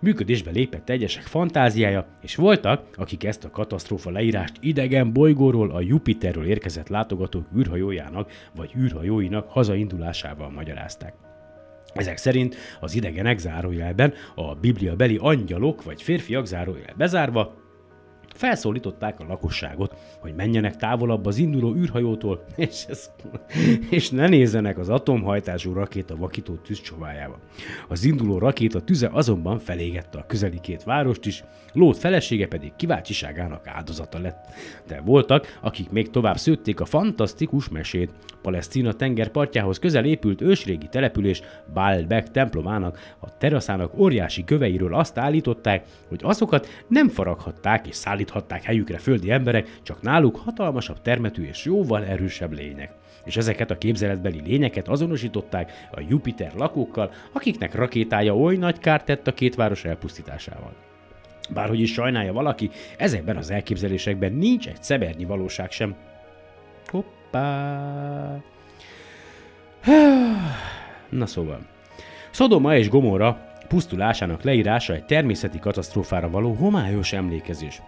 [0.01, 6.47] Működésbe lépett egyesek fantáziája, és voltak, akik ezt a katasztrófa leírást idegen bolygóról a Jupiterről
[6.47, 11.15] érkezett látogatók űrhajójának vagy űrhajóinak hazaindulásával magyarázták.
[11.95, 17.55] Ezek szerint az idegenek zárójelben a Biblia beli angyalok vagy férfiak zárójel bezárva
[18.39, 23.11] felszólították a lakosságot, hogy menjenek távolabb az induló űrhajótól, és, ez,
[23.91, 27.39] és ne nézzenek az atomhajtású rakéta vakító tűzcsóvájába.
[27.89, 33.67] Az induló rakéta tüze azonban felégette a közeli két várost is, Lót felesége pedig kíváncsiságának
[33.67, 34.45] áldozata lett.
[34.87, 38.11] De voltak, akik még tovább szőtték a fantasztikus mesét.
[38.43, 46.21] Palesztina tengerpartjához közel épült ősrégi település Baalbek templomának, a teraszának óriási köveiről azt állították, hogy
[46.23, 47.95] azokat nem faraghatták és
[48.29, 52.91] szállíthatták helyükre földi emberek, csak náluk hatalmasabb termetű és jóval erősebb lények
[53.25, 59.27] és ezeket a képzeletbeli lényeket azonosították a Jupiter lakókkal, akiknek rakétája oly nagy kárt tett
[59.27, 60.73] a két város elpusztításával.
[61.51, 65.95] Bárhogy is sajnálja valaki, ezekben az elképzelésekben nincs egy szebernyi valóság sem.
[66.87, 68.43] Hoppá!
[71.09, 71.61] Na szóval.
[72.31, 77.83] Szodoma és Gomorra pusztulásának leírása egy természeti katasztrófára való homályos emlékezés.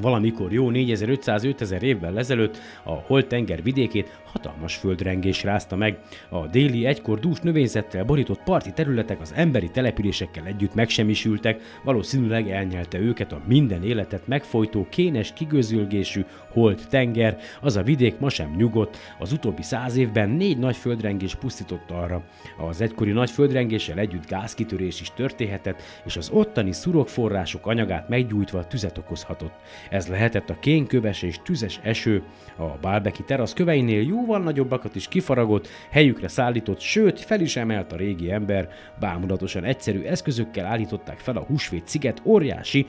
[0.00, 5.98] Valamikor jó 4500-5000 évvel ezelőtt a Holt-tenger vidékét hatalmas földrengés rázta meg.
[6.28, 12.98] A déli egykor dús növényzettel borított parti területek az emberi településekkel együtt megsemmisültek, valószínűleg elnyelte
[12.98, 19.32] őket a minden életet megfojtó, kénes kigözülgésű Holt-tenger, az a vidék ma sem nyugodt, az
[19.32, 22.22] utóbbi száz évben négy nagy földrengés pusztította arra.
[22.58, 28.98] Az egykori nagy földrengéssel együtt gázkitörés is történhetett, és az ottani szurokforrások anyagát meggyújtva tüzet
[28.98, 29.54] okozhatott.
[29.90, 32.22] Ez lehetett a kénköves és tüzes eső,
[32.56, 37.96] a Bálbeki terasz köveinél jóval nagyobbakat is kifaragott, helyükre szállított, sőt fel is emelt a
[37.96, 38.68] régi ember,
[39.00, 42.86] bámulatosan egyszerű eszközökkel állították fel a húsvét sziget óriási,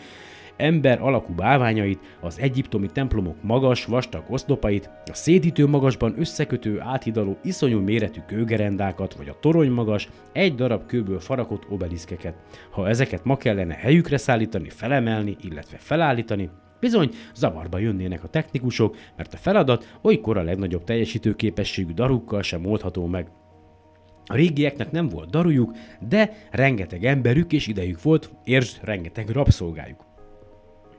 [0.57, 7.79] ember alakú bálványait, az egyiptomi templomok magas, vastag oszlopait, a szédítő magasban összekötő áthidaló iszonyú
[7.79, 12.35] méretű kőgerendákat, vagy a torony magas, egy darab kőből farakott obeliszkeket.
[12.69, 16.49] Ha ezeket ma kellene helyükre szállítani, felemelni, illetve felállítani,
[16.85, 23.05] Bizony, zavarba jönnének a technikusok, mert a feladat olykor a legnagyobb teljesítőképességű darukkal sem oldható
[23.05, 23.27] meg.
[24.25, 25.71] A régieknek nem volt darujuk,
[26.07, 30.05] de rengeteg emberük és idejük volt, és rengeteg rabszolgájuk.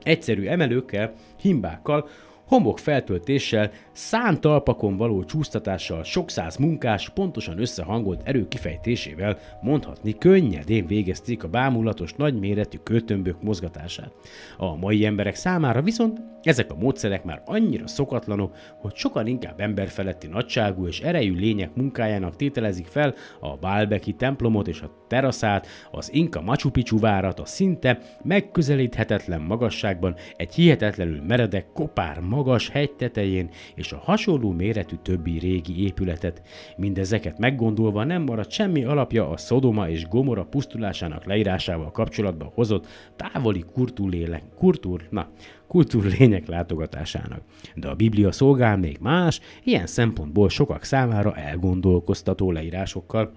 [0.03, 2.09] Egyszerű emelőkkel, himbákkal
[2.47, 10.87] homok feltöltéssel, szánt talpakon való csúsztatással, sok száz munkás, pontosan összehangolt erő kifejtésével mondhatni könnyedén
[10.87, 14.13] végezték a bámulatos nagyméretű költömbök mozgatását.
[14.57, 20.27] A mai emberek számára viszont ezek a módszerek már annyira szokatlanok, hogy sokan inkább emberfeletti
[20.27, 26.41] nagyságú és erejű lények munkájának tételezik fel a Bálbeki templomot és a teraszát, az Inka
[26.41, 33.93] Machu Picchu várat a szinte megközelíthetetlen magasságban egy hihetetlenül meredek kopár magas hegy tetején és
[33.93, 36.43] a hasonló méretű többi régi épületet.
[36.77, 43.65] Mindezeket meggondolva nem maradt semmi alapja a Szodoma és Gomora pusztulásának leírásával kapcsolatban hozott távoli
[43.73, 45.29] kultúrlélek, kultúr, na,
[45.67, 47.41] kultúrlények látogatásának.
[47.75, 53.33] De a Biblia szolgál még más, ilyen szempontból sokak számára elgondolkoztató leírásokkal.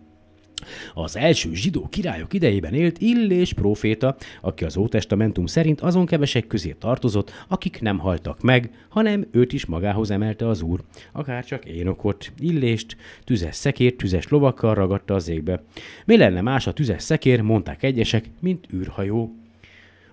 [0.94, 6.76] Az első zsidó királyok idejében élt Illés próféta, aki az Ótestamentum szerint azon kevesek közé
[6.80, 10.84] tartozott, akik nem haltak meg, hanem őt is magához emelte az úr.
[11.12, 15.64] Akár csak Énokot, Illést, tüzes szekér, tüzes lovakkal ragadta az égbe.
[16.06, 19.34] Mi lenne más a tüzes szekér, mondták egyesek, mint űrhajó.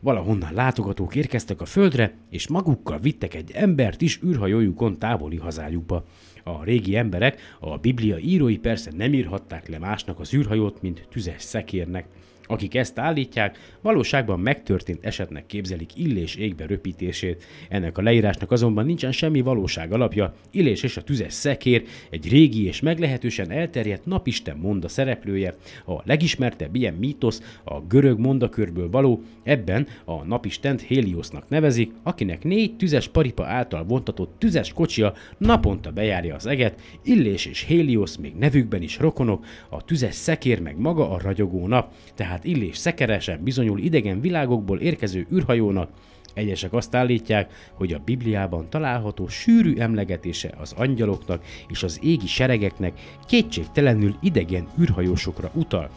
[0.00, 6.04] Valahonnan látogatók érkeztek a földre, és magukkal vittek egy embert is űrhajójukon távoli hazájukba.
[6.44, 11.42] A régi emberek, a Biblia írói persze nem írhatták le másnak az űrhajót, mint tüzes
[11.42, 12.06] szekérnek.
[12.46, 17.44] Akik ezt állítják, valóságban megtörtént esetnek képzelik Illés égbe röpítését.
[17.68, 20.34] Ennek a leírásnak azonban nincsen semmi valóság alapja.
[20.50, 25.54] Illés és a tüzes szekér egy régi és meglehetősen elterjedt napisten monda szereplője.
[25.86, 32.76] A legismertebb ilyen mítosz a görög mondakörből való, ebben a napistent Heliosnak nevezik, akinek négy
[32.76, 38.82] tüzes paripa által vontatott tüzes kocsia naponta bejárja az eget, Illés és Helios még nevükben
[38.82, 43.78] is rokonok, a tüzes szekér meg maga a ragyogó nap, tehát tehát Illés szekeresen bizonyul
[43.78, 45.90] idegen világokból érkező űrhajónak,
[46.34, 52.92] Egyesek azt állítják, hogy a Bibliában található sűrű emlegetése az angyaloknak és az égi seregeknek
[53.26, 55.90] kétségtelenül idegen űrhajósokra utal.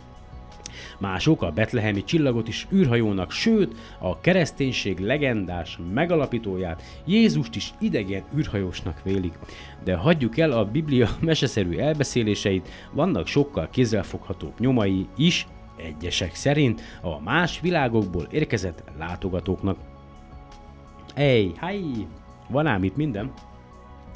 [0.99, 9.03] Mások a betlehemi csillagot is űrhajónak, sőt, a kereszténység legendás megalapítóját, Jézust is idegen űrhajósnak
[9.03, 9.33] vélik.
[9.83, 15.47] De hagyjuk el a Biblia meseszerű elbeszéléseit, vannak sokkal kézzelfoghatóbb nyomai is,
[15.83, 19.77] egyesek szerint a más világokból érkezett látogatóknak.
[21.13, 21.81] Ej, háj,
[22.49, 23.31] van ám itt minden.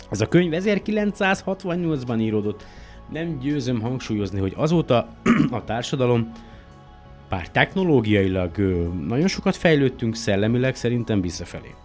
[0.10, 2.65] Ez a könyv 1968-ban íródott.
[3.10, 5.08] Nem győzöm hangsúlyozni, hogy azóta
[5.52, 6.32] a társadalom
[7.30, 8.58] pár technológiailag
[9.08, 11.76] nagyon sokat fejlődtünk, szellemileg szerintem visszafelé.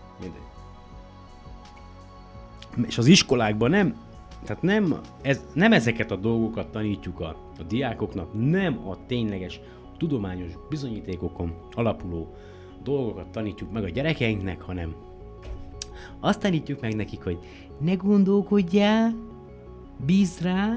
[2.87, 3.97] és az iskolákban nem,
[4.45, 9.61] tehát nem, ez, nem ezeket a dolgokat tanítjuk a, a diákoknak, nem a tényleges
[9.97, 12.35] tudományos bizonyítékokon alapuló
[12.83, 14.94] dolgokat tanítjuk meg a gyerekeinknek, hanem
[16.21, 17.38] azt tanítjuk meg nekik, hogy
[17.81, 19.14] ne gondolkodjál,
[20.07, 20.75] bízd rá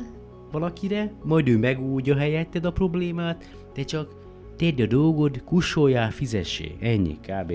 [0.52, 4.16] valakire, majd ő megúgyja helyetted a problémát, te csak
[4.58, 6.76] tedd a dolgod, kussoljál, fizessé.
[6.80, 7.54] Ennyi, kb.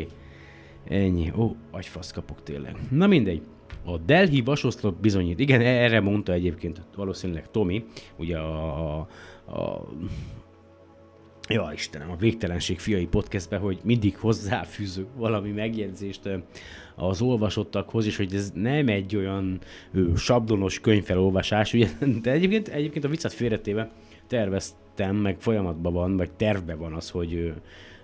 [0.84, 1.32] Ennyi.
[1.36, 2.76] Ó, agyfasz kapok tényleg.
[2.90, 3.42] Na mindegy.
[3.86, 5.38] A Delhi vasoszlop bizonyít.
[5.38, 7.84] Igen, erre mondta egyébként valószínűleg Tomi,
[8.16, 9.08] ugye a, a,
[9.58, 9.86] a
[11.48, 16.28] Ja, Istenem, a Végtelenség fiai podcastbe, hogy mindig hozzáfűzök valami megjegyzést
[16.94, 19.60] az olvasottakhoz, és hogy ez nem egy olyan
[19.92, 21.88] ő, sablonos könyvfelolvasás, ugye,
[22.22, 23.90] de egyébként, egyébként a viccet félretéve
[24.26, 27.52] terveztem, meg folyamatban van, vagy tervben van az, hogy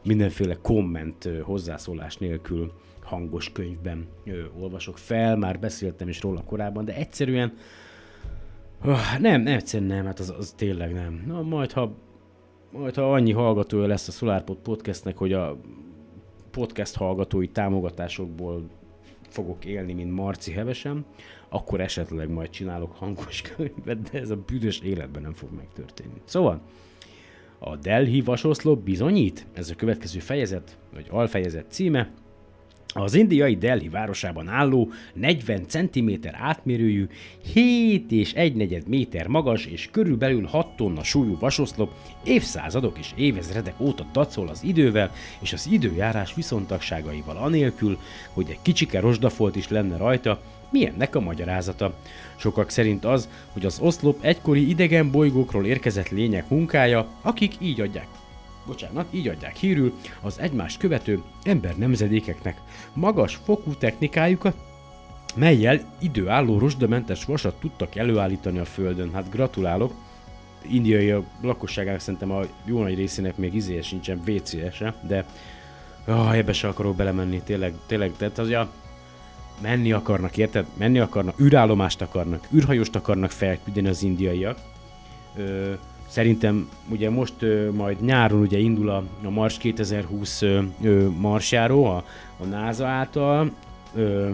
[0.04, 6.94] mindenféle komment hozzászólás nélkül hangos könyvben ö, olvasok fel, már beszéltem is róla korábban, de
[6.94, 7.52] egyszerűen
[8.84, 11.24] uh, nem, egyszerűen nem, hát az, az tényleg nem.
[11.26, 11.94] Na, majd ha
[12.72, 15.60] majd ha annyi hallgatója lesz a SolarPod podcastnek, hogy a
[16.50, 18.68] podcast hallgatói támogatásokból
[19.28, 21.04] fogok élni, mint Marci Hevesem,
[21.48, 26.20] akkor esetleg majd csinálok hangos könyvet, de ez a büdös életben nem fog megtörténni.
[26.24, 26.60] Szóval,
[27.64, 32.10] a Delhi vasoszlop bizonyít, ez a következő fejezet, vagy alfejezet címe,
[32.94, 37.06] az indiai Delhi városában álló 40 cm átmérőjű,
[37.52, 41.92] 7 és 1 negyed méter magas és körülbelül 6 tonna súlyú vasoszlop
[42.24, 47.98] évszázadok és évezredek óta tacol az idővel és az időjárás viszontagságaival anélkül,
[48.32, 50.40] hogy egy kicsike rozsdafolt is lenne rajta,
[50.72, 51.94] mi ennek a magyarázata?
[52.36, 58.06] Sokak szerint az, hogy az oszlop egykori idegen bolygókról érkezett lények munkája, akik így adják
[58.66, 62.60] bocsánat, így adják hírül az egymást követő ember nemzedékeknek
[62.92, 64.56] magas fokú technikájukat,
[65.34, 69.12] melyel időálló rozsdamentes vasat tudtak előállítani a Földön.
[69.12, 69.92] Hát gratulálok,
[70.62, 75.24] indiai a lakosságának szerintem a jó nagy részének még izéje sincsen WC-se, de
[76.06, 78.50] oh, ebbe se akarok belemenni, tényleg, tényleg, tehát az
[79.60, 80.66] menni akarnak, érted?
[80.76, 84.58] Menni akarnak, űrállomást akarnak, űrhajóst akarnak felküldeni az indiaiak.
[85.36, 85.72] Ö,
[86.12, 90.60] Szerintem ugye most ö, majd nyáron ugye indul a, a Mars 2020 ö,
[91.18, 92.04] marsjáró a,
[92.38, 93.52] a NASA által,
[93.94, 94.30] ö,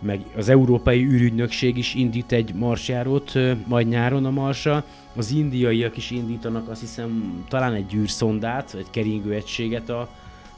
[0.00, 4.84] meg az Európai űrügynökség is indít egy marsjárót ö, majd nyáron a Marsra.
[5.16, 10.08] Az indiaiak is indítanak azt hiszem talán egy űrszondát, egy keringő egységet a,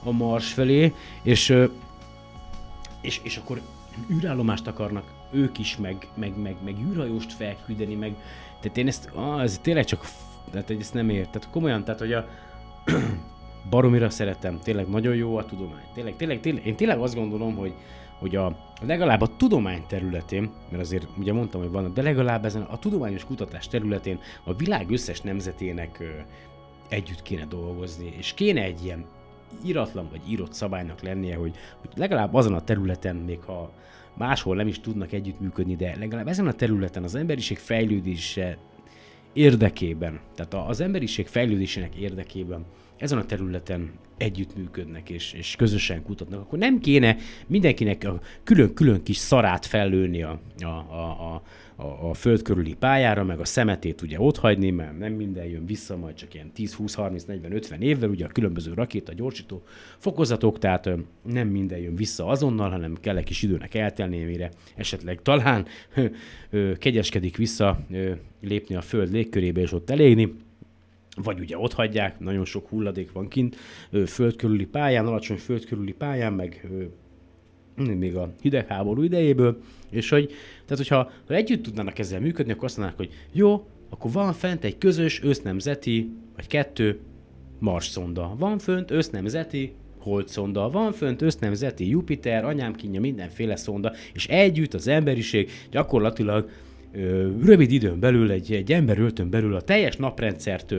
[0.03, 1.65] a Mars felé, és, ö,
[3.01, 3.61] és, és akkor
[4.11, 8.15] űrállomást akarnak ők is, meg, meg, meg, meg űrhajóst felküldeni, meg
[8.61, 10.05] tehát én ezt, ah, ez tényleg csak
[10.51, 11.31] tehát ezt nem ért.
[11.31, 12.29] Tehát komolyan, tehát hogy a
[13.71, 15.85] baromira szeretem, tényleg nagyon jó a tudomány.
[15.95, 17.75] Tényleg, tényleg, tényleg, én tényleg azt gondolom, hogy,
[18.19, 22.63] hogy a, legalább a tudomány területén, mert azért ugye mondtam, hogy van, de legalább ezen
[22.63, 26.09] a tudományos kutatás területén a világ összes nemzetének ö,
[26.89, 29.05] együtt kéne dolgozni, és kéne egy ilyen
[29.65, 33.73] iratlan vagy írott szabálynak lennie, hogy, hogy legalább azon a területen, még ha
[34.15, 38.59] máshol nem is tudnak együttműködni, de legalább ezen a területen az emberiség fejlődése
[39.33, 42.65] érdekében, tehát az emberiség fejlődésének érdekében
[42.97, 49.17] ezen a területen együttműködnek és, és közösen kutatnak, akkor nem kéne mindenkinek a külön-külön kis
[49.17, 51.43] szarát fellőni a, a, a, a,
[51.81, 55.97] a, a föld körüli pályára, meg a szemetét ugye hagyni, mert nem minden jön vissza,
[55.97, 59.63] majd csak ilyen 10, 20, 30, 40, 50 évvel, ugye a különböző rakéta gyorsító
[59.99, 60.91] fokozatok, tehát
[61.23, 65.67] nem minden jön vissza azonnal, hanem kell egy kis időnek eltelni, mire esetleg talán
[66.79, 67.81] kegyeskedik vissza
[68.41, 70.35] lépni a föld légkörébe és ott elégni.
[71.23, 73.57] Vagy ugye ott hagyják, nagyon sok hulladék van kint,
[74.07, 76.69] földkörüli pályán, alacsony földkörüli pályán, meg
[77.77, 80.27] még a hidegháború idejéből, és hogy,
[80.67, 84.65] tehát hogyha ha együtt tudnának ezzel működni, akkor azt mondanák, hogy jó, akkor van fent
[84.65, 87.01] egy közös össznemzeti, vagy kettő
[87.59, 88.35] Mars szonda.
[88.39, 94.75] Van fönt össznemzeti Hold szonda, van fönt össznemzeti Jupiter, anyám kínja, mindenféle szonda, és együtt
[94.75, 96.49] az emberiség gyakorlatilag
[97.45, 100.75] rövid időn belül, egy, egy öltön belül a teljes naprendszert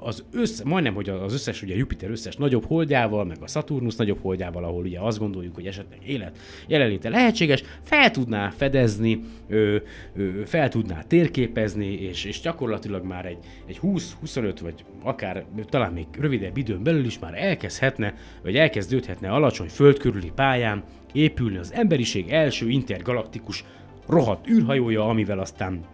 [0.00, 4.18] az össz, majdnem, hogy az összes, ugye Jupiter összes nagyobb holdjával, meg a Saturnus nagyobb
[4.20, 9.76] holdjával, ahol ugye azt gondoljuk, hogy esetleg élet jelenléte lehetséges, fel tudná fedezni, ö,
[10.16, 16.06] ö, fel tudná térképezni, és, és gyakorlatilag már egy, egy 20-25 vagy akár talán még
[16.18, 22.68] rövidebb időn belül is már elkezdhetne, vagy elkezdődhetne alacsony földkörüli pályán épülni az emberiség első
[22.68, 23.64] intergalaktikus
[24.10, 25.84] rohadt űrhajója, amivel aztán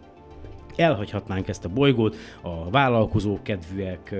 [0.76, 4.14] elhagyhatnánk ezt a bolygót, a vállalkozók kedvűek,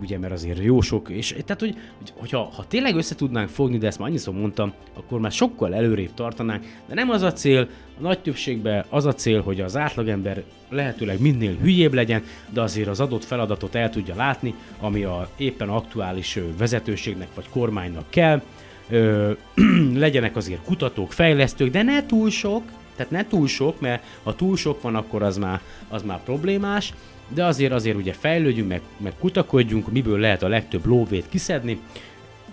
[0.00, 3.78] ugye, mert azért jó sok, és tehát, hogy, hogy hogyha ha tényleg össze tudnánk fogni,
[3.78, 7.68] de ezt már annyiszor mondtam, akkor már sokkal előrébb tartanánk, de nem az a cél,
[7.98, 12.88] a nagy többségben az a cél, hogy az átlagember lehetőleg minél hülyébb legyen, de azért
[12.88, 18.42] az adott feladatot el tudja látni, ami a éppen aktuális vezetőségnek vagy kormánynak kell,
[18.88, 19.30] ö,
[19.94, 22.62] legyenek azért kutatók, fejlesztők, de ne túl sok,
[23.00, 26.92] tehát ne túl sok, mert ha túl sok van, akkor az már, az már problémás,
[27.28, 31.80] de azért azért ugye fejlődjünk, meg, meg kutakodjunk, miből lehet a legtöbb lóvét kiszedni.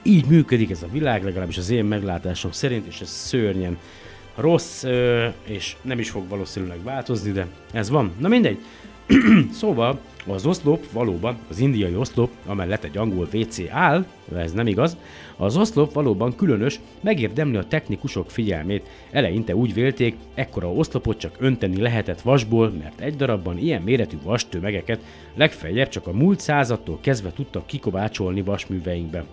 [0.03, 3.77] Így működik ez a világ, legalábbis az én meglátásom szerint, és ez szörnyen
[4.35, 4.83] rossz,
[5.43, 8.11] és nem is fog valószínűleg változni, de ez van.
[8.17, 8.59] Na mindegy.
[9.61, 14.05] szóval az oszlop valóban, az indiai oszlop, amellett egy angol WC áll,
[14.35, 14.97] ez nem igaz,
[15.37, 18.89] az oszlop valóban különös, megérdemli a technikusok figyelmét.
[19.11, 24.99] Eleinte úgy vélték, ekkora oszlopot csak önteni lehetett vasból, mert egy darabban ilyen méretű vastömegeket
[25.35, 29.25] legfeljebb csak a múlt századtól kezdve tudtak kikovácsolni vasműveinkbe.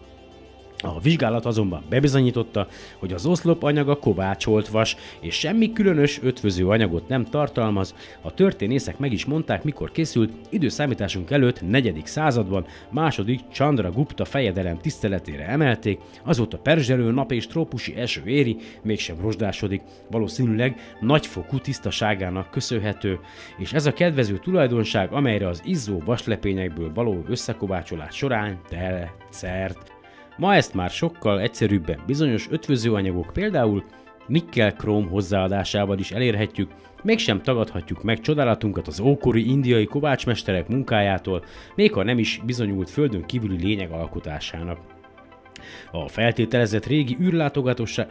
[0.78, 2.66] A vizsgálat azonban bebizonyította,
[2.98, 7.94] hogy az oszlop anyaga kovácsolt vas, és semmi különös ötvöző anyagot nem tartalmaz.
[8.20, 12.02] A történészek meg is mondták, mikor készült, időszámításunk előtt 4.
[12.04, 19.20] században második Chandra Gupta fejedelem tiszteletére emelték, azóta perzselő nap és trópusi eső éri, mégsem
[19.20, 23.18] rozsdásodik, valószínűleg nagyfokú tisztaságának köszönhető,
[23.58, 29.93] és ez a kedvező tulajdonság, amelyre az izzó vaslepényekből való összekovácsolás során tele szert.
[30.36, 33.84] Ma ezt már sokkal egyszerűbben bizonyos ötvözőanyagok például
[34.26, 36.70] nikkel-króm hozzáadásával is elérhetjük,
[37.02, 43.24] mégsem tagadhatjuk meg csodálatunkat az ókori indiai kovácsmesterek munkájától, még ha nem is bizonyult földön
[43.24, 44.93] kívüli lényeg alkotásának.
[45.90, 47.16] A feltételezett régi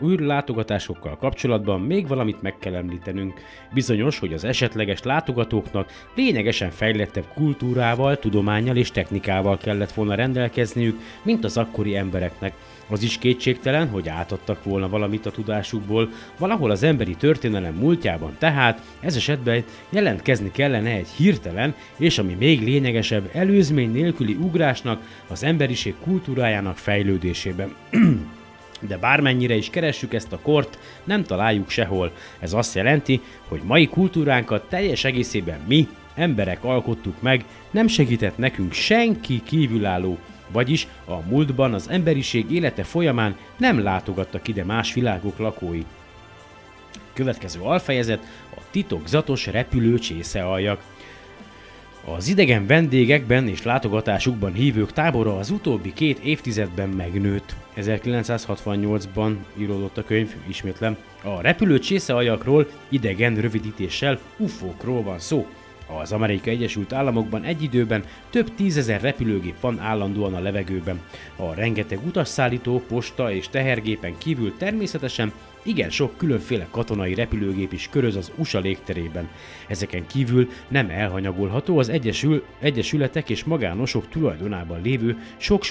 [0.03, 3.41] űrlátogatásokkal kapcsolatban még valamit meg kell említenünk.
[3.73, 11.43] Bizonyos, hogy az esetleges látogatóknak lényegesen fejlettebb kultúrával, tudományjal és technikával kellett volna rendelkezniük, mint
[11.43, 12.53] az akkori embereknek,
[12.89, 18.81] az is kétségtelen, hogy átadtak volna valamit a tudásukból, valahol az emberi történelem múltjában, tehát
[18.99, 25.93] ez esetben jelentkezni kellene egy hirtelen, és ami még lényegesebb, előzmény nélküli ugrásnak, az emberiség
[26.03, 27.73] kultúrájának fejlődésében.
[28.87, 32.11] De bármennyire is keressük ezt a kort, nem találjuk sehol.
[32.39, 38.73] Ez azt jelenti, hogy mai kultúránkat teljes egészében mi, emberek alkottuk meg, nem segített nekünk
[38.73, 40.17] senki kívülálló,
[40.53, 45.83] vagyis a múltban az emberiség élete folyamán nem látogattak ide más világok lakói.
[47.13, 48.23] Következő alfejezet
[48.55, 50.81] a titokzatos repülő csészealjak.
[52.05, 57.55] Az idegen vendégekben és látogatásukban hívők tábora az utóbbi két évtizedben megnőtt.
[57.77, 60.97] 1968-ban íródott a könyv, ismétlem.
[61.23, 65.47] A repülő csészealjakról idegen rövidítéssel UFO-król van szó,
[66.01, 71.01] az Amerikai Egyesült Államokban egy időben több tízezer repülőgép van állandóan a levegőben.
[71.35, 75.31] A rengeteg utasszállító, posta és tehergépen kívül természetesen
[75.63, 79.29] igen sok különféle katonai repülőgép is köröz az USA légterében.
[79.67, 85.63] Ezeken kívül nem elhanyagolható az egyesül, egyesületek és magánosok tulajdonában lévő sok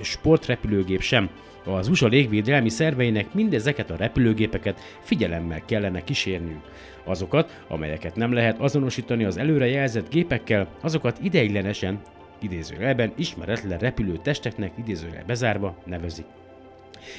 [0.00, 1.28] sportrepülőgép sem.
[1.64, 6.62] Az USA légvédelmi szerveinek mindezeket a repülőgépeket figyelemmel kellene kísérniük.
[7.04, 12.00] Azokat, amelyeket nem lehet azonosítani az előre jelzett gépekkel, azokat ideiglenesen,
[12.38, 16.26] idézőjelben ismeretlen repülő testeknek idézőjel bezárva nevezik.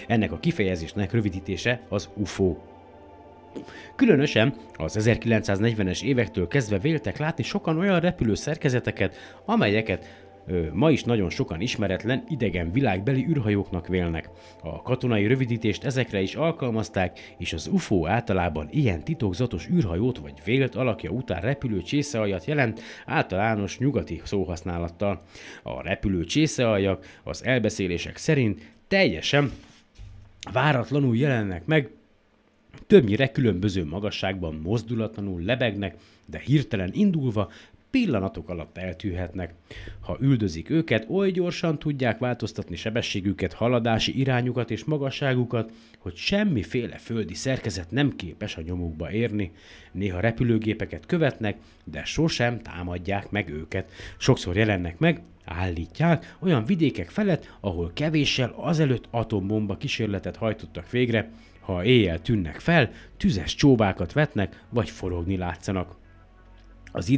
[0.08, 2.56] Ennek a kifejezésnek rövidítése az UFO.
[3.96, 9.16] Különösen az 1940-es évektől kezdve véltek látni sokan olyan repülő szerkezeteket,
[9.46, 10.25] amelyeket
[10.74, 14.30] ma is nagyon sokan ismeretlen, idegen világbeli űrhajóknak vélnek.
[14.64, 20.76] A katonai rövidítést ezekre is alkalmazták, és az UFO általában ilyen titokzatos űrhajót vagy vélt
[20.76, 25.22] alakja után repülő csészealjat jelent általános nyugati szóhasználattal.
[25.64, 29.52] A repülő csészealjak az elbeszélések szerint teljesen
[30.52, 31.90] váratlanul jelennek meg,
[32.88, 37.52] többnyire különböző magasságban mozdulatlanul lebegnek, de hirtelen indulva
[37.96, 39.54] pillanatok alatt eltűhetnek.
[40.00, 47.34] Ha üldözik őket, oly gyorsan tudják változtatni sebességüket, haladási irányukat és magasságukat, hogy semmiféle földi
[47.34, 49.52] szerkezet nem képes a nyomukba érni.
[49.92, 53.92] Néha repülőgépeket követnek, de sosem támadják meg őket.
[54.18, 61.30] Sokszor jelennek meg, állítják, olyan vidékek felett, ahol kevéssel azelőtt atombomba kísérletet hajtottak végre,
[61.60, 66.04] ha éjjel tűnnek fel, tüzes csóbákat vetnek, vagy forogni látszanak.
[66.96, 67.10] Az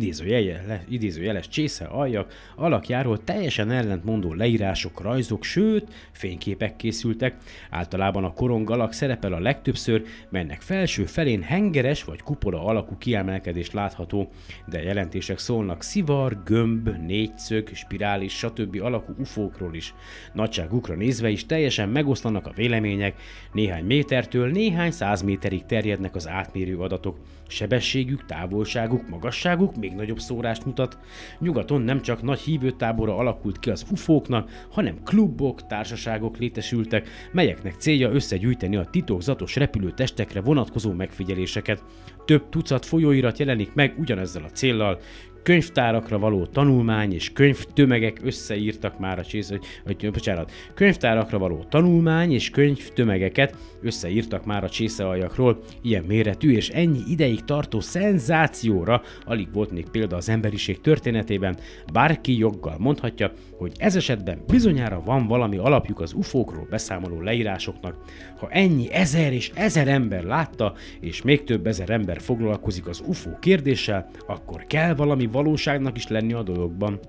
[0.89, 7.35] idézőjeles, csésze aljak alakjáról teljesen ellentmondó leírások, rajzok, sőt, fényképek készültek.
[7.69, 13.71] Általában a korong alak szerepel a legtöbbször, melynek felső felén hengeres vagy kupola alakú kiemelkedés
[13.71, 14.29] látható,
[14.65, 18.81] de jelentések szólnak szivar, gömb, négyszög, spirális, stb.
[18.81, 19.93] alakú ufókról is.
[20.33, 23.15] Nagyságukra nézve is teljesen megoszlanak a vélemények,
[23.51, 27.17] néhány métertől néhány száz méterig terjednek az átmérő adatok.
[27.47, 30.97] Sebességük, távolságuk, magasságuk még nagyobb szórást mutat.
[31.39, 38.09] Nyugaton nem csak nagy hívőtábora alakult ki az ufóknak, hanem klubok, társaságok létesültek, melyeknek célja
[38.09, 41.83] összegyűjteni a titokzatos repülőtestekre vonatkozó megfigyeléseket.
[42.25, 44.99] Több tucat folyóirat jelenik meg ugyanezzel a céllal,
[45.47, 52.33] könyvtárakra való tanulmány és könyvtömegek összeírtak már a csész, vagy, vagy bocsánat, könyvtárakra való tanulmány
[52.33, 59.01] és könyvtömegeket összeírtak már a csészealjakról, ilyen méretű és ennyi ideig tartó szenzációra.
[59.25, 61.57] Alig volt még példa az emberiség történetében,
[61.93, 67.95] bárki joggal mondhatja, hogy ez esetben bizonyára van valami alapjuk az ufókról beszámoló leírásoknak.
[68.37, 73.29] Ha ennyi ezer és ezer ember látta, és még több ezer ember foglalkozik az UFO
[73.39, 76.99] kérdéssel, akkor kell valami valóságnak is lenni a dologban.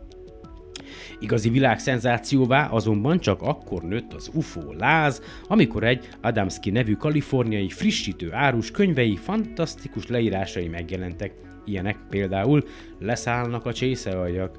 [1.20, 8.32] Igazi világszenzációvá azonban csak akkor nőtt az UFO láz, amikor egy Adamski nevű kaliforniai frissítő
[8.32, 11.32] árus könyvei fantasztikus leírásai megjelentek.
[11.64, 12.64] Ilyenek például
[12.98, 14.58] leszállnak a csészealjak,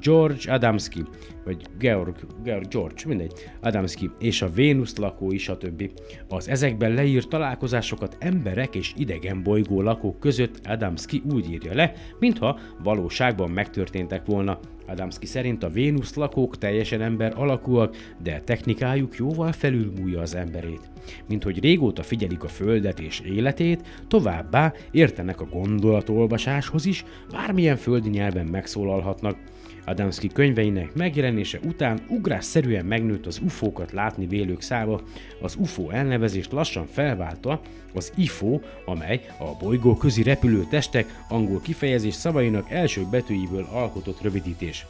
[0.00, 1.02] George Adamski,
[1.44, 5.90] vagy Georg, Georg George, mindegy, Adamski, és a Vénusz lakói, stb.
[6.28, 12.58] Az ezekben leírt találkozásokat emberek és idegen bolygó lakók között Adamski úgy írja le, mintha
[12.82, 14.58] valóságban megtörténtek volna.
[14.86, 20.90] Adamski szerint a Vénusz lakók teljesen ember alakúak, de technikájuk jóval felülmúlja az emberét.
[21.28, 28.08] Mint hogy régóta figyelik a Földet és életét, továbbá értenek a gondolatolvasáshoz is, bármilyen földi
[28.08, 29.36] nyelven megszólalhatnak.
[29.84, 35.00] Adamski könyveinek megjelenése után ugrásszerűen megnőtt az UFO-kat látni vélők száma,
[35.40, 37.60] az UFO elnevezést lassan felválta
[37.94, 44.86] az IFO, amely a bolygó közi repülő testek angol kifejezés szavainak első betűjéből alkotott rövidítés.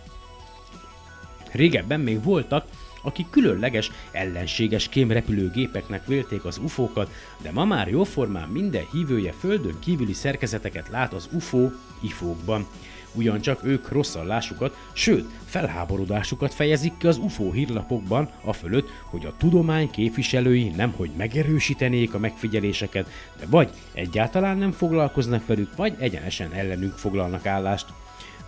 [1.53, 2.67] Régebben még voltak,
[3.03, 7.11] akik különleges, ellenséges kémrepülőgépeknek vélték az UFO-kat,
[7.43, 11.69] de ma már jóformán minden hívője földön kívüli szerkezeteket lát az UFO
[12.03, 12.67] ifókban
[13.15, 19.91] ugyancsak ők rosszallásukat, sőt felháborodásukat fejezik ki az UFO hírlapokban a fölött, hogy a tudomány
[19.91, 23.09] képviselői nemhogy megerősítenék a megfigyeléseket,
[23.39, 27.87] de vagy egyáltalán nem foglalkoznak velük, vagy egyenesen ellenünk foglalnak állást.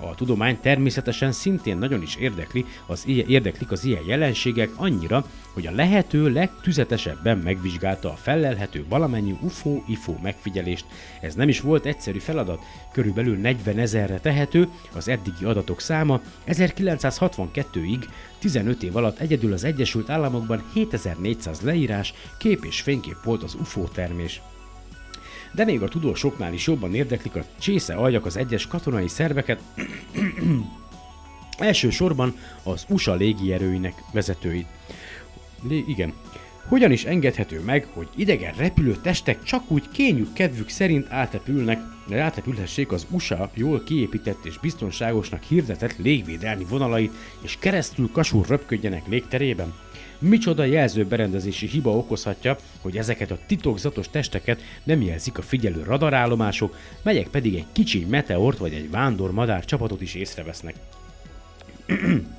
[0.01, 5.71] A tudomány természetesen szintén nagyon is érdekli az érdeklik az ilyen jelenségek annyira, hogy a
[5.71, 10.85] lehető legtüzetesebben megvizsgálta a felelhető valamennyi UFO-IFO megfigyelést.
[11.21, 18.05] Ez nem is volt egyszerű feladat, körülbelül 40 ezerre tehető az eddigi adatok száma, 1962-ig
[18.39, 23.89] 15 év alatt egyedül az Egyesült Államokban 7400 leírás, kép és fénykép volt az UFO
[23.89, 24.41] termés
[25.57, 29.61] de még a tudósoknál is jobban érdeklik a csésze aljak az egyes katonai szerveket,
[31.59, 34.67] elsősorban az USA légierőinek vezetőit.
[35.69, 36.13] Lé, igen.
[36.69, 42.21] Hogyan is engedhető meg, hogy idegen repülő testek csak úgy kényük kedvük szerint átepülnek, de
[42.21, 49.75] átepülhessék az USA jól kiépített és biztonságosnak hirdetett légvédelmi vonalait, és keresztül kasul röpködjenek légterében?
[50.19, 56.77] Micsoda jelző berendezési hiba okozhatja, hogy ezeket a titokzatos testeket nem jelzik a figyelő radarállomások,
[57.03, 60.75] melyek pedig egy kicsi meteort vagy egy vándor madár csapatot is észrevesznek.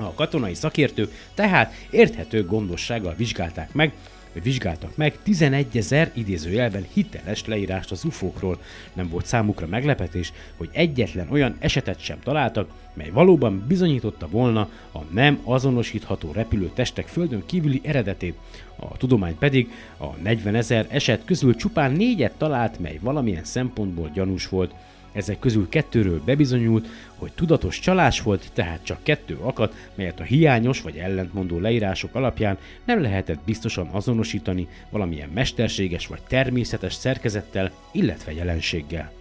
[0.00, 3.92] A katonai szakértők tehát érthető gondossággal vizsgálták meg,
[4.40, 8.58] vizsgáltak meg 11 ezer idézőjelben hiteles leírást az UFO-król.
[8.92, 14.98] Nem volt számukra meglepetés, hogy egyetlen olyan esetet sem találtak, mely valóban bizonyította volna a
[15.10, 18.38] nem azonosítható repülőtestek földön kívüli eredetét.
[18.76, 24.48] A tudomány pedig a 40 ezer eset közül csupán négyet talált, mely valamilyen szempontból gyanús
[24.48, 24.74] volt.
[25.18, 30.80] Ezek közül kettőről bebizonyult, hogy tudatos csalás volt, tehát csak kettő akadt, melyet a hiányos
[30.80, 39.12] vagy ellentmondó leírások alapján nem lehetett biztosan azonosítani valamilyen mesterséges vagy természetes szerkezettel, illetve jelenséggel.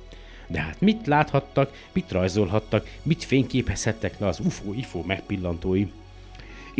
[0.48, 5.86] De hát mit láthattak, mit rajzolhattak, mit fényképezhettek le az UFO-IFO megpillantói?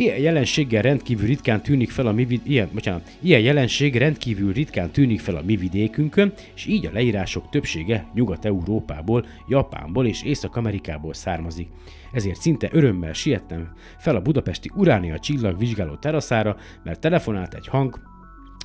[0.00, 4.90] Ilyen jelenséggel rendkívül ritkán tűnik fel a mi vid- ilyen, bocsánat, ilyen jelenség rendkívül ritkán
[4.90, 11.68] tűnik fel a mi vidékünkön, és így a leírások többsége Nyugat-Európából, Japánból és Észak-Amerikából származik.
[12.12, 18.00] Ezért szinte örömmel siettem fel a budapesti Uránia csillagvizsgáló teraszára, mert telefonált egy hang,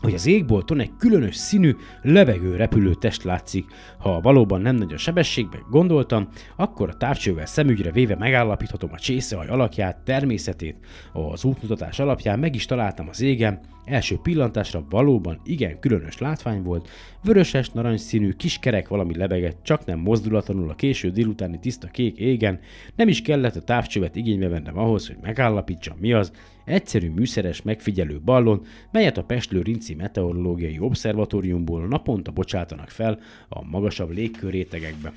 [0.03, 3.65] hogy az égbolton egy különös színű, lebegő repülő test látszik.
[3.97, 9.47] Ha valóban nem nagy a sebességbe gondoltam, akkor a távcsővel szemügyre véve megállapíthatom a csészehaj
[9.47, 10.75] alakját, természetét.
[11.13, 16.89] Az útmutatás alapján meg is találtam az égen, Első pillantásra valóban igen különös látvány volt,
[17.23, 22.59] vöröses, narancsszínű, kis kerek valami lebegett, csak nem mozdulatlanul a késő délutáni tiszta kék égen,
[22.95, 26.31] nem is kellett a távcsövet igénybe vennem ahhoz, hogy megállapítsam mi az,
[26.65, 34.11] egyszerű műszeres megfigyelő ballon, melyet a Pestlő Rinci Meteorológiai Obszervatóriumból naponta bocsátanak fel a magasabb
[34.11, 35.13] légkörrétegekbe.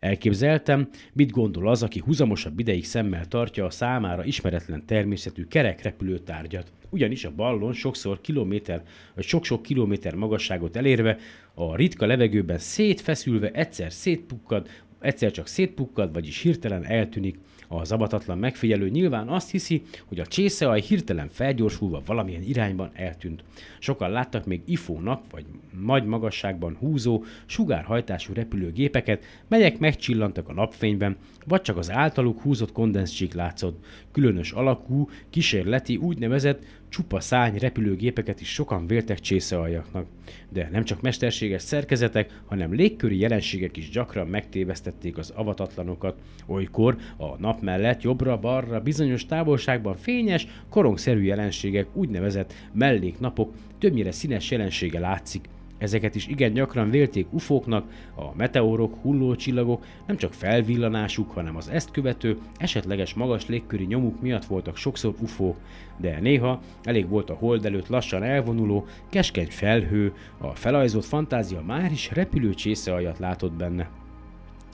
[0.00, 6.72] Elképzeltem, mit gondol az, aki huzamosabb ideig szemmel tartja a számára ismeretlen természetű kerek repülőtárgyat.
[6.90, 8.82] Ugyanis a ballon sokszor kilométer,
[9.14, 11.18] vagy sok-sok kilométer magasságot elérve
[11.54, 14.68] a ritka levegőben szétfeszülve egyszer szétpukkad,
[15.00, 17.38] egyszer csak szétpukkad, vagyis hirtelen eltűnik,
[17.68, 23.44] a zabatatlan megfigyelő nyilván azt hiszi, hogy a csészeaj hirtelen felgyorsulva valamilyen irányban eltűnt.
[23.78, 25.44] Sokan láttak még ifónak, vagy
[25.84, 31.16] nagy magasságban húzó, sugárhajtású repülőgépeket, melyek megcsillantak a napfényben,
[31.46, 33.84] vagy csak az általuk húzott kondenszcsík látszott.
[34.18, 40.06] Különös alakú, kísérleti, úgynevezett csupa szány repülőgépeket is sokan véltek csészealjaknak.
[40.48, 46.18] De nem csak mesterséges szerkezetek, hanem légköri jelenségek is gyakran megtévesztették az avatatlanokat.
[46.46, 54.98] Olykor a nap mellett jobbra-balra bizonyos távolságban fényes, korongszerű jelenségek, úgynevezett melléknapok, többnyire színes jelensége
[54.98, 55.48] látszik,
[55.78, 61.90] Ezeket is igen gyakran vélték ufóknak, a meteorok, hullócsillagok nem csak felvillanásuk, hanem az ezt
[61.90, 65.56] követő, esetleges magas légköri nyomuk miatt voltak sokszor ufók,
[65.96, 71.92] de néha elég volt a hold előtt lassan elvonuló, keskeny felhő, a felajzott fantázia már
[71.92, 72.54] is repülő
[72.86, 73.90] aljat látott benne.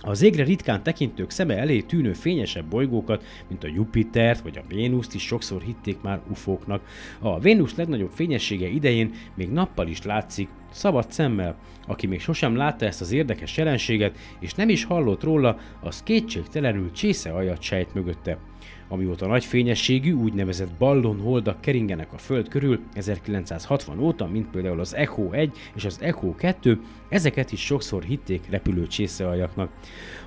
[0.07, 5.15] Az égre ritkán tekintők szeme elé tűnő fényesebb bolygókat, mint a Jupitert vagy a Vénuszt
[5.15, 6.83] is sokszor hitték már ufóknak.
[7.21, 11.57] A Vénusz legnagyobb fényessége idején még nappal is látszik, szabad szemmel.
[11.87, 16.93] Aki még sosem látta ezt az érdekes jelenséget, és nem is hallott róla, az kétségtelenül
[16.93, 18.39] csésze ajat sejt mögötte.
[18.89, 25.31] Amióta nagy fényességű, úgynevezett ballonholdak keringenek a Föld körül 1960 óta, mint például az Echo
[25.31, 29.71] 1 és az Echo 2, ezeket is sokszor hitték repülő csészealjaknak.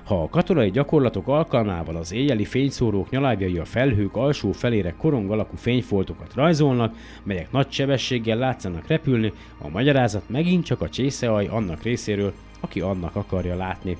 [0.04, 5.56] Ha a katonai gyakorlatok alkalmával az éjjeli fényszórók nyalábjai a felhők alsó felére korong alakú
[5.56, 12.32] fényfoltokat rajzolnak, melyek nagy sebességgel látszanak repülni, a magyarázat megint csak a csészeaj annak részéről,
[12.60, 13.96] aki annak akarja látni.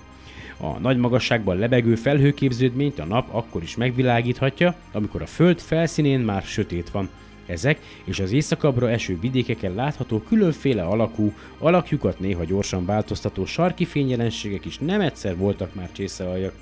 [0.61, 6.43] A nagy magasságban lebegő felhőképződményt a nap akkor is megvilágíthatja, amikor a föld felszínén már
[6.43, 7.09] sötét van.
[7.47, 14.65] Ezek és az északabbra eső vidékeken látható különféle alakú, alakjukat néha gyorsan változtató sarki fényjelenségek
[14.65, 16.53] is nem egyszer voltak már csészealjak.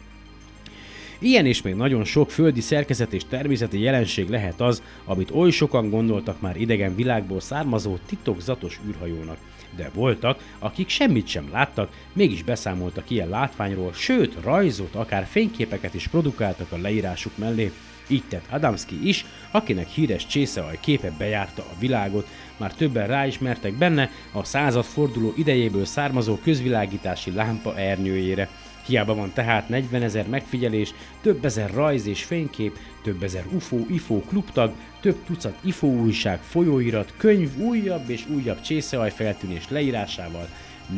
[1.18, 5.90] Ilyen és még nagyon sok földi szerkezet és természeti jelenség lehet az, amit oly sokan
[5.90, 9.38] gondoltak már idegen világból származó titokzatos űrhajónak
[9.76, 16.08] de voltak, akik semmit sem láttak, mégis beszámoltak ilyen látványról, sőt, rajzot, akár fényképeket is
[16.08, 17.72] produkáltak a leírásuk mellé.
[18.08, 24.10] Így tett Adamski is, akinek híres csészeaj képe bejárta a világot, már többen ráismertek benne
[24.32, 28.48] a századforduló idejéből származó közvilágítási lámpa ernyőjére.
[28.86, 34.20] Hiába van tehát 40 ezer megfigyelés, több ezer rajz és fénykép, több ezer UFO, IFO
[34.20, 34.72] klubtag,
[35.06, 40.48] több tucat IFO újság, folyóirat, könyv újabb és újabb csészeaj feltűnés leírásával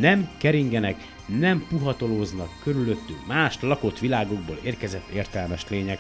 [0.01, 0.97] nem keringenek,
[1.27, 5.99] nem puhatolóznak körülöttünk más lakott világokból érkezett értelmes lények.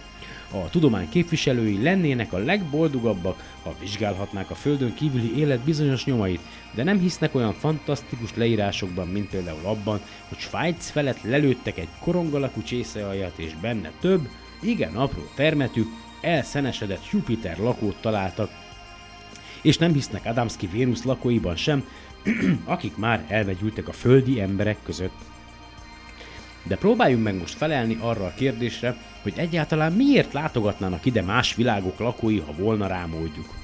[0.51, 6.41] A tudomány képviselői lennének a legboldogabbak, ha vizsgálhatnák a Földön kívüli élet bizonyos nyomait,
[6.75, 12.63] de nem hisznek olyan fantasztikus leírásokban, mint például abban, hogy Svájc felett lelőttek egy korongalakú
[12.63, 14.29] csészealjat, és benne több,
[14.61, 15.83] igen apró termetű,
[16.21, 18.51] elszenesedett Jupiter lakót találtak.
[19.63, 21.89] És nem hisznek Adamski Vénusz lakóiban sem,
[22.65, 25.27] akik már elvegyültek a földi emberek között.
[26.63, 31.99] De próbáljunk meg most felelni arra a kérdésre, hogy egyáltalán miért látogatnának ide más világok
[31.99, 33.55] lakói, ha volna rá módjuk.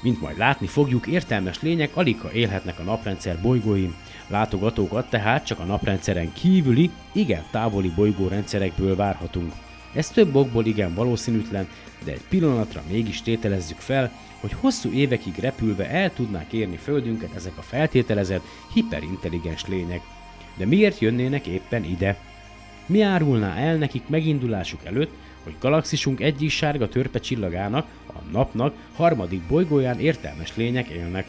[0.00, 3.94] Mint majd látni fogjuk, értelmes lények alig élhetnek a naprendszer bolygóin,
[4.26, 9.52] látogatókat tehát csak a naprendszeren kívüli, igen távoli bolygórendszerekből várhatunk.
[9.96, 11.68] Ez több okból igen valószínűtlen,
[12.04, 17.58] de egy pillanatra mégis tételezzük fel, hogy hosszú évekig repülve el tudnák érni Földünket ezek
[17.58, 20.00] a feltételezett, hiperintelligens lények.
[20.56, 22.16] De miért jönnének éppen ide?
[22.86, 25.10] Mi árulná el nekik megindulásuk előtt,
[25.42, 31.26] hogy galaxisunk egyik sárga törpe csillagának, a napnak harmadik bolygóján értelmes lények élnek?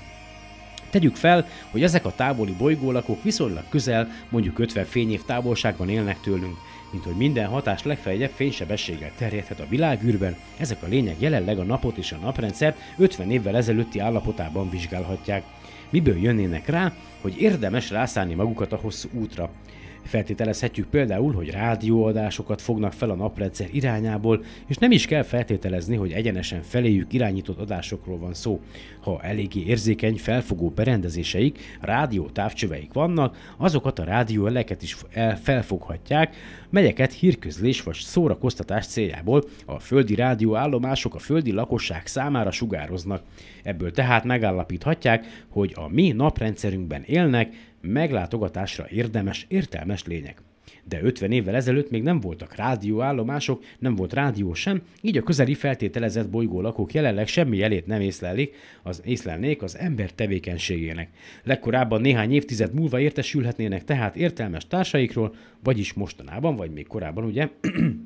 [0.90, 6.58] Tegyük fel, hogy ezek a távoli bolygólakók viszonylag közel, mondjuk 50 fényév távolságban élnek tőlünk.
[6.92, 11.98] Mint hogy minden hatás legfeljebb fénysebességgel terjedhet a világűrben, ezek a lények jelenleg a napot
[11.98, 15.44] és a naprendszert 50 évvel ezelőtti állapotában vizsgálhatják.
[15.90, 19.50] Miből jönnének rá, hogy érdemes rászállni magukat a hosszú útra?
[20.08, 26.12] Feltételezhetjük például, hogy rádióadásokat fognak fel a naprendszer irányából, és nem is kell feltételezni, hogy
[26.12, 28.62] egyenesen feléjük irányított adásokról van szó.
[29.00, 34.98] Ha eléggé érzékeny, felfogó berendezéseik, rádió távcsöveik vannak, azokat a rádióeleket is
[35.42, 36.36] felfoghatják,
[36.70, 43.24] melyeket hírközlés vagy szórakoztatás céljából a földi rádióállomások a földi lakosság számára sugároznak.
[43.64, 50.42] Ebből tehát megállapíthatják, hogy a mi naprendszerünkben élnek, meglátogatásra érdemes, értelmes lények.
[50.84, 55.54] De 50 évvel ezelőtt még nem voltak rádióállomások, nem volt rádió sem, így a közeli
[55.54, 61.10] feltételezett bolygó lakók jelenleg semmi jelét nem észlelik, az észlelnék az ember tevékenységének.
[61.44, 67.50] Legkorábban néhány évtized múlva értesülhetnének tehát értelmes társaikról, vagyis mostanában, vagy még korábban, ugye,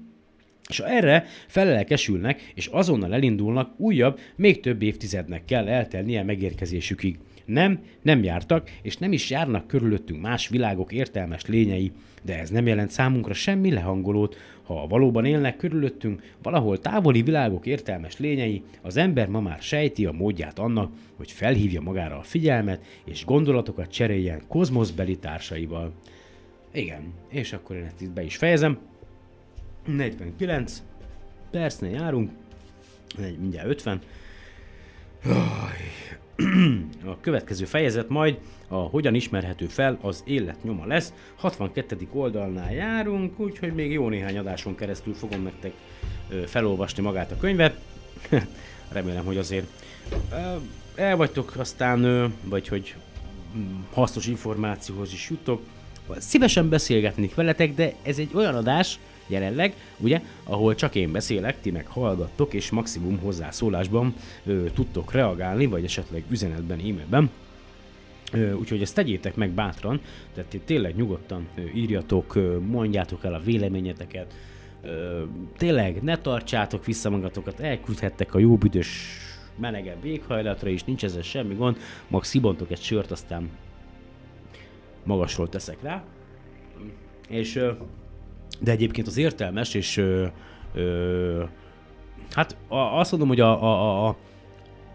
[0.69, 7.17] és ha erre felelekesülnek, és azonnal elindulnak, újabb, még több évtizednek kell eltelnie megérkezésükig.
[7.45, 12.67] Nem, nem jártak, és nem is járnak körülöttünk más világok értelmes lényei, de ez nem
[12.67, 19.27] jelent számunkra semmi lehangolót, ha valóban élnek körülöttünk valahol távoli világok értelmes lényei, az ember
[19.27, 25.17] ma már sejti a módját annak, hogy felhívja magára a figyelmet, és gondolatokat cseréljen kozmoszbeli
[25.17, 25.91] társaival.
[26.73, 28.77] Igen, és akkor én ezt itt be is fejezem.
[29.85, 30.83] 49
[31.51, 32.31] percnél járunk,
[33.39, 34.01] mindjárt 50.
[37.05, 41.13] A következő fejezet majd a hogyan ismerhető fel az élet nyoma lesz.
[41.35, 42.07] 62.
[42.13, 45.73] oldalnál járunk, úgyhogy még jó néhány adáson keresztül fogom nektek
[46.45, 47.79] felolvasni magát a könyvet.
[48.91, 49.67] Remélem, hogy azért
[50.95, 52.95] el vagytok aztán, vagy hogy
[53.57, 55.61] mm, hasznos információhoz is jutok.
[56.17, 58.99] Szívesen beszélgetnék veletek, de ez egy olyan adás,
[59.31, 64.13] jelenleg, ugye, ahol csak én beszélek, ti meg hallgattok, és maximum hozzászólásban
[64.45, 67.29] ö, tudtok reagálni, vagy esetleg üzenetben, e-mailben.
[68.59, 70.01] Úgyhogy ezt tegyétek meg bátran,
[70.33, 74.33] tehát tényleg nyugodtan írjatok, mondjátok el a véleményeteket,
[75.57, 79.17] tényleg ne tartsátok vissza magatokat, elküldhettek a jó büdös
[79.55, 81.77] melegebb éghajlatra is, nincs ezzel semmi gond,
[82.07, 83.49] max szibontok egy sört, aztán
[85.03, 86.03] magasról teszek rá.
[87.27, 87.63] És
[88.63, 90.25] de egyébként az értelmes, és ö,
[90.73, 91.43] ö,
[92.31, 94.15] hát a, azt mondom, hogy a, a, a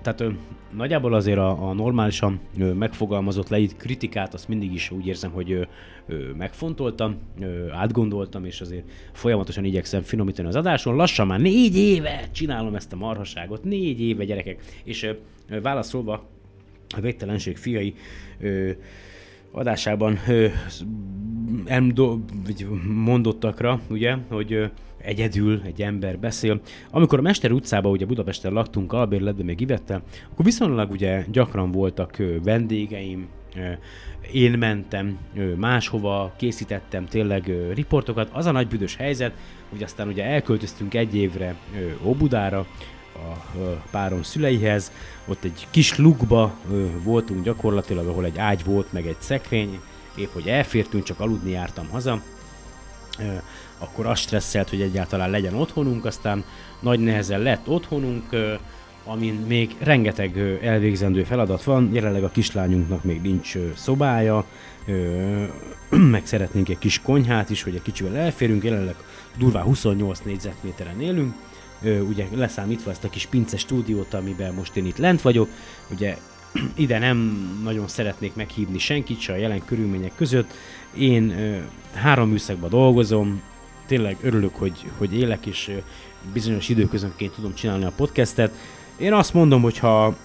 [0.02, 0.30] tehát ö,
[0.76, 5.52] nagyjából azért a, a normálisan ö, megfogalmazott leírt kritikát azt mindig is úgy érzem, hogy
[5.52, 5.62] ö,
[6.06, 10.96] ö, megfontoltam, ö, átgondoltam, és azért folyamatosan igyekszem finomítani az adáson.
[10.96, 15.12] Lassan már négy éve csinálom ezt a marhaságot, négy éve gyerekek, és ö,
[15.48, 16.24] ö, válaszolva
[16.96, 17.94] a végtelenség fiai
[18.40, 18.70] ö,
[19.50, 20.46] adásában ö,
[21.64, 22.18] emdo,
[23.04, 26.60] mondottakra, ugye, hogy egyedül egy ember beszél.
[26.90, 32.22] Amikor a Mester utcában, ugye Budapesten laktunk, albérletben még Ivettel, akkor viszonylag ugye gyakran voltak
[32.42, 33.26] vendégeim,
[34.32, 35.18] én mentem
[35.56, 38.30] máshova, készítettem tényleg riportokat.
[38.32, 39.32] Az a nagy büdös helyzet,
[39.68, 41.54] hogy aztán ugye elköltöztünk egy évre
[42.04, 42.66] Óbudára,
[43.14, 43.52] a
[43.90, 44.92] párom szüleihez,
[45.28, 46.58] ott egy kis lukba
[47.04, 49.80] voltunk gyakorlatilag, ahol egy ágy volt, meg egy szekrény,
[50.16, 52.22] épp hogy elfértünk, csak aludni jártam haza,
[53.78, 56.44] akkor azt stresszelt, hogy egyáltalán legyen otthonunk, aztán
[56.80, 58.36] nagy nehezen lett otthonunk,
[59.04, 64.44] amin még rengeteg elvégzendő feladat van, jelenleg a kislányunknak még nincs szobája,
[66.14, 68.94] meg szeretnénk egy kis konyhát is, hogy egy kicsivel elférünk, jelenleg
[69.38, 71.34] durvá 28 négyzetméteren élünk,
[71.82, 75.48] ugye leszámítva ezt a kis pince stúdiót, amiben most én itt lent vagyok,
[75.90, 76.16] ugye
[76.74, 77.18] ide nem
[77.62, 80.52] nagyon szeretnék meghívni senkit se a jelen körülmények között.
[80.98, 81.34] Én
[81.94, 83.42] három műszakban dolgozom,
[83.86, 85.70] tényleg örülök, hogy, hogy élek, és
[86.32, 88.52] bizonyos időközönként tudom csinálni a podcastet.
[88.96, 90.16] Én azt mondom, hogy ha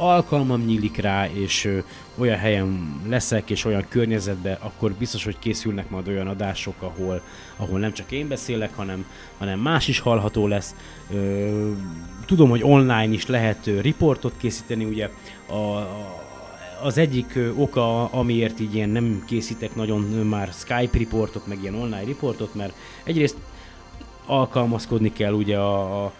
[0.00, 1.78] alkalmam nyílik rá, és ö,
[2.18, 7.22] olyan helyen leszek, és olyan környezetben, akkor biztos, hogy készülnek majd olyan adások, ahol,
[7.56, 9.06] ahol nem csak én beszélek, hanem,
[9.38, 10.74] hanem más is hallható lesz.
[11.10, 11.70] Ö,
[12.26, 15.10] tudom, hogy online is lehet ö, riportot készíteni, ugye
[15.46, 16.28] a, a
[16.82, 22.04] az egyik oka, amiért így ilyen nem készítek nagyon már Skype riportot, meg ilyen online
[22.04, 22.72] riportot, mert
[23.04, 23.36] egyrészt
[24.26, 26.12] alkalmazkodni kell ugye a, a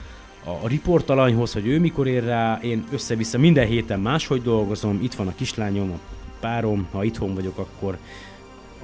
[0.44, 5.28] a riportalanyhoz, hogy ő mikor ér rá, én össze-vissza minden héten máshogy dolgozom, itt van
[5.28, 5.98] a kislányom, a
[6.40, 7.98] párom, ha itthon vagyok, akkor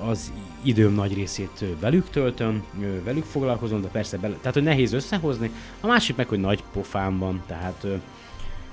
[0.01, 0.33] az
[0.63, 2.65] időm nagy részét velük töltöm,
[3.05, 5.51] velük foglalkozom, de persze bele, tehát hogy nehéz összehozni.
[5.81, 7.87] A másik meg, hogy nagy pofám van, tehát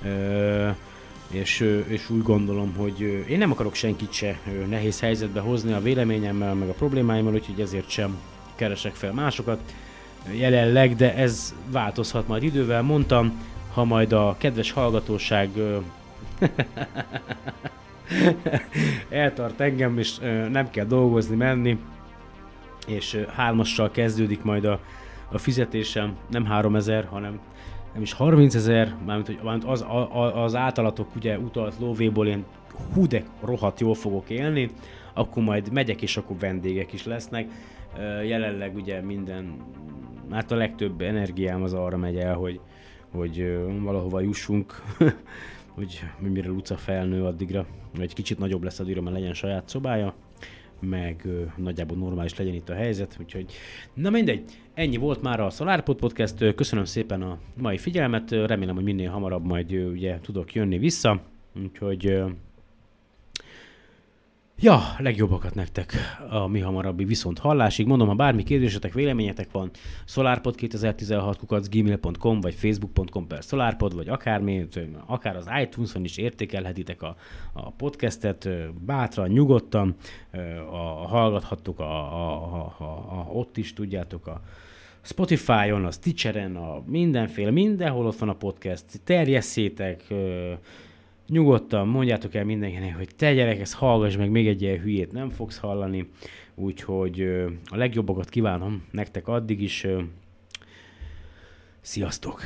[0.04, 0.70] ö,
[1.30, 6.54] és, és úgy gondolom, hogy én nem akarok senkit se nehéz helyzetbe hozni a véleményemmel,
[6.54, 8.18] meg a problémáimmal, úgyhogy ezért sem
[8.56, 9.60] keresek fel másokat
[10.32, 12.82] jelenleg, de ez változhat majd idővel.
[12.82, 13.42] Mondtam,
[13.74, 15.50] ha majd a kedves hallgatóság
[19.10, 20.18] eltart engem, és
[20.52, 21.78] nem kell dolgozni, menni,
[22.88, 24.80] és hármassal kezdődik majd a,
[25.32, 27.40] a fizetésem, nem 3000, hanem
[27.94, 29.86] nem is 30 ezer, mármint, hogy, mármint az,
[30.34, 32.46] az általatok ugye utalt lóvéból én
[32.94, 34.70] hú de rohadt jól fogok élni,
[35.14, 37.48] akkor majd megyek, és akkor vendégek is lesznek.
[38.26, 39.56] Jelenleg ugye minden,
[40.34, 42.60] hát a legtöbb energiám az arra megy el, hogy,
[43.12, 44.82] hogy valahova jussunk,
[45.76, 47.66] hogy mire Luca felnő addigra,
[47.96, 50.14] vagy kicsit nagyobb lesz addigra, mert legyen saját szobája,
[50.80, 53.46] meg ö, nagyjából normális legyen itt a helyzet, úgyhogy
[53.94, 58.84] na mindegy, ennyi volt már a SolarPod Podcast, köszönöm szépen a mai figyelmet, remélem, hogy
[58.84, 61.22] minél hamarabb majd ö, ugye tudok jönni vissza,
[61.64, 62.24] úgyhogy
[64.64, 65.94] Ja, legjobbakat nektek
[66.30, 67.88] a mi hamarabbi viszont hallásig.
[67.88, 69.72] Mondom, ha bármi kérdésetek, véleményetek van,
[70.06, 74.68] solarpod 2016 kukac gmail.com, vagy facebook.com per solarpod, vagy akármi,
[75.06, 77.16] akár az iTunes-on is értékelhetitek a,
[77.54, 78.50] a podcastet,
[78.86, 79.96] bátran, nyugodtan,
[80.72, 84.42] a, a hallgathattuk a, a, a, a, a, ott is, tudjátok, a
[85.02, 90.04] Spotify-on, a Stitcheren, a mindenféle, mindenhol ott van a podcast, terjesszétek,
[91.28, 95.30] nyugodtan mondjátok el mindenkinek, hogy te gyerek, ezt hallgass meg, még egy ilyen hülyét nem
[95.30, 96.10] fogsz hallani,
[96.56, 97.22] úgyhogy
[97.66, 99.88] a legjobbakat kívánom nektek addig is.
[101.82, 102.42] Sziasztok!